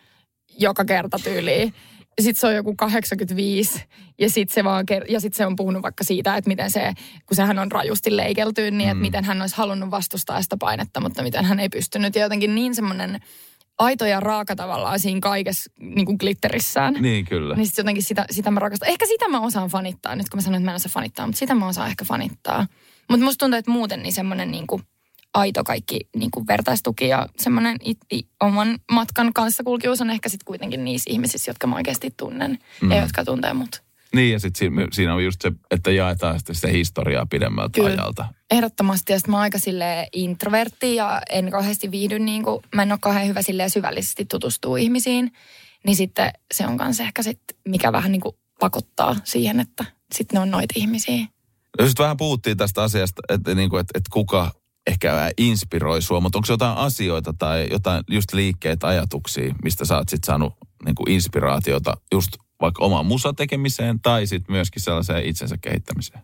joka 0.59 0.85
kerta 0.85 1.19
tyyliin. 1.23 1.73
Sitten 2.21 2.39
se 2.41 2.47
on 2.47 2.55
joku 2.55 2.75
85 2.75 3.83
ja 4.19 4.29
sitten 4.29 4.53
se, 4.55 4.63
vaan, 4.63 4.85
ker- 4.91 5.05
ja 5.11 5.19
sit 5.19 5.33
se 5.33 5.45
on 5.45 5.55
puhunut 5.55 5.83
vaikka 5.83 6.03
siitä, 6.03 6.35
että 6.37 6.47
miten 6.47 6.71
se, 6.71 6.93
kun 7.25 7.35
sehän 7.35 7.59
on 7.59 7.71
rajusti 7.71 8.17
leikelty, 8.17 8.71
niin 8.71 8.81
että 8.89 8.93
Mm. 8.95 9.01
miten 9.01 9.23
hän 9.23 9.41
olisi 9.41 9.55
halunnut 9.57 9.91
vastustaa 9.91 10.41
sitä 10.41 10.57
painetta, 10.57 10.99
mutta 10.99 11.23
miten 11.23 11.45
hän 11.45 11.59
ei 11.59 11.69
pystynyt. 11.69 12.15
Ja 12.15 12.21
jotenkin 12.21 12.55
niin 12.55 12.75
semmoinen 12.75 13.19
aito 13.77 14.05
ja 14.05 14.19
raaka 14.19 14.55
tavallaan 14.55 14.99
siinä 14.99 15.19
kaikessa 15.19 15.71
niin 15.79 16.05
kuin 16.05 16.17
glitterissään. 16.19 16.93
Niin, 16.93 17.25
kyllä. 17.25 17.55
Niin 17.55 17.67
sit 17.67 17.77
jotenkin 17.77 18.03
sitä, 18.03 18.25
sitä 18.31 18.51
mä 18.51 18.59
rakastan. 18.59 18.89
Ehkä 18.89 19.05
sitä 19.05 19.27
mä 19.27 19.39
osaan 19.39 19.69
fanittaa, 19.69 20.15
nyt 20.15 20.29
kun 20.29 20.37
mä 20.37 20.41
sanoin, 20.41 20.61
että 20.61 20.65
mä 20.65 20.71
en 20.71 20.75
osaa 20.75 20.91
fanittaa, 20.93 21.25
mutta 21.27 21.39
sitä 21.39 21.55
mä 21.55 21.67
osaan 21.67 21.89
ehkä 21.89 22.05
fanittaa. 22.05 22.67
Mutta 23.09 23.25
musta 23.25 23.45
tuntuu, 23.45 23.57
että 23.59 23.71
muuten 23.71 24.03
niin 24.03 24.13
semmoinen 24.13 24.51
niinku 24.51 24.81
aito 25.35 25.63
kaikki 25.63 25.99
niinku 26.15 26.47
vertaistuki 26.47 27.07
ja 27.07 27.27
semmoinen 27.37 27.77
it, 27.83 27.97
it, 28.11 28.27
oman 28.39 28.79
matkan 28.91 29.33
kanssa 29.33 29.63
kulkius 29.63 30.01
on 30.01 30.09
ehkä 30.09 30.29
sitten 30.29 30.45
kuitenkin 30.45 30.85
niissä 30.85 31.09
ihmisissä, 31.09 31.49
jotka 31.49 31.67
mä 31.67 31.75
oikeasti 31.75 32.13
tunnen 32.17 32.59
mm. 32.81 32.91
ja 32.91 33.01
jotka 33.01 33.25
tuntee 33.25 33.53
mut. 33.53 33.85
Niin 34.15 34.33
ja 34.33 34.39
sitten 34.39 34.59
siinä, 34.59 34.87
siinä 34.91 35.13
on 35.13 35.23
just 35.23 35.41
se, 35.41 35.51
että 35.71 35.91
jaetaan 35.91 36.39
sitten 36.39 36.55
sitä 36.55 36.67
historiaa 36.67 37.25
pidemmältä 37.25 37.71
Kyllä. 37.71 37.89
ajalta. 37.89 38.25
Ehdottomasti, 38.51 39.13
ja 39.13 39.19
sitten 39.19 39.31
mä 39.31 39.37
oon 39.37 39.41
aika 39.41 39.59
silleen 39.59 40.07
introvertti 40.13 40.95
ja 40.95 41.21
en 41.29 41.51
kauheasti 41.51 41.91
viihdy, 41.91 42.19
niin 42.19 42.43
kuin, 42.43 42.63
mä 42.75 42.83
en 42.83 42.91
ole 42.91 42.99
kauhean 43.01 43.27
hyvä 43.27 43.41
silleen 43.41 43.69
syvällisesti 43.69 44.25
tutustua 44.25 44.77
ihmisiin. 44.77 45.31
Niin 45.85 45.95
sitten 45.95 46.31
se 46.53 46.67
on 46.67 46.77
kanssa 46.77 47.03
ehkä 47.03 47.23
sit, 47.23 47.39
mikä 47.67 47.91
vähän 47.91 48.11
niin 48.11 48.21
kuin 48.21 48.35
pakottaa 48.59 49.15
siihen, 49.23 49.59
että 49.59 49.85
sitten 50.15 50.35
ne 50.35 50.39
on 50.39 50.51
noita 50.51 50.73
ihmisiä. 50.77 51.25
Jos 51.79 51.89
nyt 51.89 51.99
vähän 51.99 52.17
puhuttiin 52.17 52.57
tästä 52.57 52.83
asiasta, 52.83 53.21
että, 53.29 53.55
niin 53.55 53.69
kuin, 53.69 53.81
että, 53.81 53.97
että 53.97 54.09
kuka 54.13 54.51
ehkä 54.87 55.13
vähän 55.13 55.31
inspiroi 55.37 56.01
sua, 56.01 56.19
mutta 56.19 56.37
onko 56.37 56.47
jotain 56.49 56.77
asioita 56.77 57.33
tai 57.33 57.67
jotain 57.71 58.03
just 58.09 58.33
liikkeitä, 58.33 58.87
ajatuksia, 58.87 59.55
mistä 59.63 59.85
sä 59.85 59.97
oot 59.97 60.09
sit 60.09 60.23
saanut 60.23 60.53
niin 60.85 60.95
kuin 60.95 61.11
inspiraatiota 61.11 61.97
just 62.11 62.31
vaikka 62.61 62.85
omaan 62.85 63.05
musatekemiseen 63.05 63.99
tai 63.99 64.27
sitten 64.27 64.55
myöskin 64.55 64.81
sellaiseen 64.81 65.25
itsensä 65.25 65.57
kehittämiseen? 65.61 66.21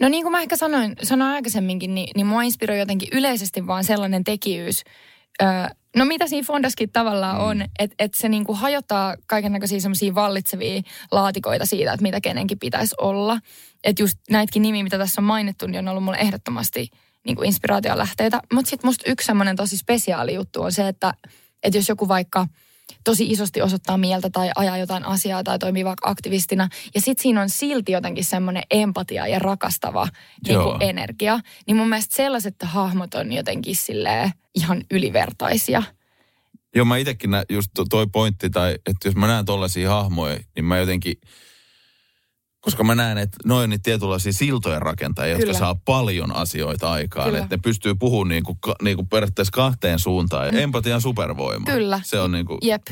No 0.00 0.08
niin 0.08 0.22
kuin 0.22 0.32
mä 0.32 0.40
ehkä 0.40 0.56
sanoin, 0.56 0.96
sanoin 1.02 1.30
aikaisemminkin, 1.30 1.94
niin, 1.94 2.08
niin 2.16 2.26
mua 2.26 2.42
inspiroi 2.42 2.78
jotenkin 2.78 3.08
yleisesti 3.12 3.66
vaan 3.66 3.84
sellainen 3.84 4.24
tekijyys, 4.24 4.82
öö, 5.42 5.48
no 5.96 6.04
mitä 6.04 6.26
siinä 6.26 6.46
Fondaskin 6.46 6.92
tavallaan 6.92 7.36
mm. 7.36 7.42
on, 7.42 7.62
että 7.78 7.94
et 7.98 8.14
se 8.14 8.28
niinku 8.28 8.54
hajottaa 8.54 9.16
kaiken 9.26 9.52
näköisiä 9.52 9.80
semmoisia 9.80 10.14
vallitsevia 10.14 10.82
laatikoita 11.10 11.66
siitä, 11.66 11.92
että 11.92 12.02
mitä 12.02 12.20
kenenkin 12.20 12.58
pitäisi 12.58 12.94
olla. 13.00 13.38
Että 13.84 14.02
just 14.02 14.18
näitäkin 14.30 14.62
nimiä, 14.62 14.82
mitä 14.82 14.98
tässä 14.98 15.20
on 15.20 15.24
mainittu, 15.24 15.66
niin 15.66 15.78
on 15.78 15.88
ollut 15.88 16.04
mulle 16.04 16.18
ehdottomasti 16.18 16.90
niinku 17.26 17.42
inspiraation 17.42 17.98
lähteitä. 17.98 18.40
Mutta 18.52 18.70
sitten 18.70 18.88
musta 18.88 19.10
yksi 19.10 19.26
semmoinen 19.26 19.56
tosi 19.56 19.78
spesiaali 19.78 20.34
juttu 20.34 20.62
on 20.62 20.72
se, 20.72 20.88
että, 20.88 21.14
että 21.62 21.78
jos 21.78 21.88
joku 21.88 22.08
vaikka– 22.08 22.46
tosi 23.04 23.26
isosti 23.30 23.62
osoittaa 23.62 23.96
mieltä 23.96 24.30
tai 24.30 24.50
ajaa 24.56 24.78
jotain 24.78 25.04
asiaa 25.04 25.42
tai 25.44 25.58
toimii 25.58 25.84
vaikka 25.84 26.10
aktivistina. 26.10 26.68
Ja 26.94 27.00
sitten 27.00 27.22
siinä 27.22 27.42
on 27.42 27.48
silti 27.48 27.92
jotenkin 27.92 28.24
semmoinen 28.24 28.62
empatia 28.70 29.26
ja 29.26 29.38
rakastava 29.38 30.08
niin 30.46 30.60
kuin 30.60 30.82
energia. 30.82 31.40
Niin 31.66 31.76
mun 31.76 31.88
mielestä 31.88 32.16
sellaiset 32.16 32.54
hahmot 32.62 33.14
on 33.14 33.32
jotenkin 33.32 33.76
silleen 33.76 34.30
ihan 34.54 34.82
ylivertaisia. 34.90 35.82
Joo, 36.74 36.84
mä 36.84 36.96
itsekin 36.96 37.30
nä, 37.30 37.44
just 37.48 37.70
toi 37.90 38.06
pointti, 38.12 38.50
tai 38.50 38.72
että 38.86 39.08
jos 39.08 39.16
mä 39.16 39.26
näen 39.26 39.44
tollaisia 39.44 39.90
hahmoja, 39.90 40.38
niin 40.56 40.64
mä 40.64 40.78
jotenkin, 40.78 41.14
koska 42.62 42.84
mä 42.84 42.94
näen, 42.94 43.18
että 43.18 43.36
noin 43.44 43.70
niitä 43.70 43.82
tietynlaisia 43.82 44.32
siltojen 44.32 44.82
rakentajia, 44.82 45.36
Kyllä. 45.36 45.50
jotka 45.50 45.58
saa 45.58 45.80
paljon 45.84 46.36
asioita 46.36 46.92
aikaan. 46.92 47.26
Kyllä. 47.26 47.38
Että 47.42 47.56
ne 47.56 47.60
pystyy 47.64 47.94
puhumaan 47.94 48.28
niin 48.28 48.44
kuin, 48.44 48.58
niin 48.82 48.96
kuin 48.96 49.08
periaatteessa 49.08 49.52
kahteen 49.52 49.98
suuntaan. 49.98 50.46
Ja 50.46 50.52
mm. 50.52 50.58
empatian 50.58 51.00
supervoima. 51.00 51.66
Kyllä. 51.66 52.00
Se 52.04 52.20
on 52.20 52.32
niin 52.32 52.46
kuin... 52.46 52.58
Jep. 52.62 52.82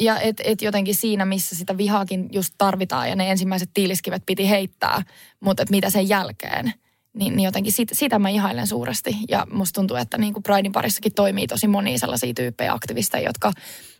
Ja 0.00 0.20
et, 0.20 0.40
et 0.44 0.62
jotenkin 0.62 0.94
siinä, 0.94 1.24
missä 1.24 1.56
sitä 1.56 1.76
vihaakin 1.76 2.28
just 2.32 2.54
tarvitaan 2.58 3.08
ja 3.08 3.16
ne 3.16 3.30
ensimmäiset 3.30 3.70
tiiliskivet 3.74 4.22
piti 4.26 4.50
heittää, 4.50 5.02
mutta 5.40 5.64
mitä 5.70 5.90
sen 5.90 6.08
jälkeen, 6.08 6.72
niin, 7.14 7.36
niin 7.36 7.44
jotenkin 7.44 7.72
sit, 7.72 7.88
sitä 7.92 8.18
mä 8.18 8.28
ihailen 8.28 8.66
suuresti. 8.66 9.16
Ja 9.28 9.46
musta 9.50 9.80
tuntuu, 9.80 9.96
että 9.96 10.18
niin 10.18 10.32
kuin 10.32 10.42
Pridein 10.42 10.72
parissakin 10.72 11.14
toimii 11.14 11.46
tosi 11.46 11.66
monia 11.66 11.98
sellaisia 11.98 12.34
tyyppejä 12.34 12.72
aktivisteja, 12.72 13.28
jotka 13.28 13.52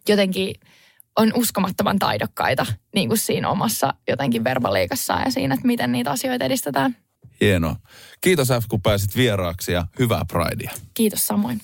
jotenkin 0.08 0.54
on 1.16 1.32
uskomattoman 1.34 1.98
taidokkaita 1.98 2.66
niin 2.94 3.08
kuin 3.08 3.18
siinä 3.18 3.48
omassa 3.48 3.94
jotenkin 4.08 4.44
verbaliikassaan 4.44 5.22
ja 5.24 5.30
siinä, 5.30 5.54
että 5.54 5.66
miten 5.66 5.92
niitä 5.92 6.10
asioita 6.10 6.44
edistetään. 6.44 6.96
Hienoa. 7.40 7.76
Kiitos 8.20 8.48
F, 8.48 8.64
kun 8.68 8.82
pääsit 8.82 9.16
vieraaksi 9.16 9.72
ja 9.72 9.86
hyvää 9.98 10.24
Pridea. 10.32 10.70
Kiitos 10.94 11.26
samoin. 11.26 11.60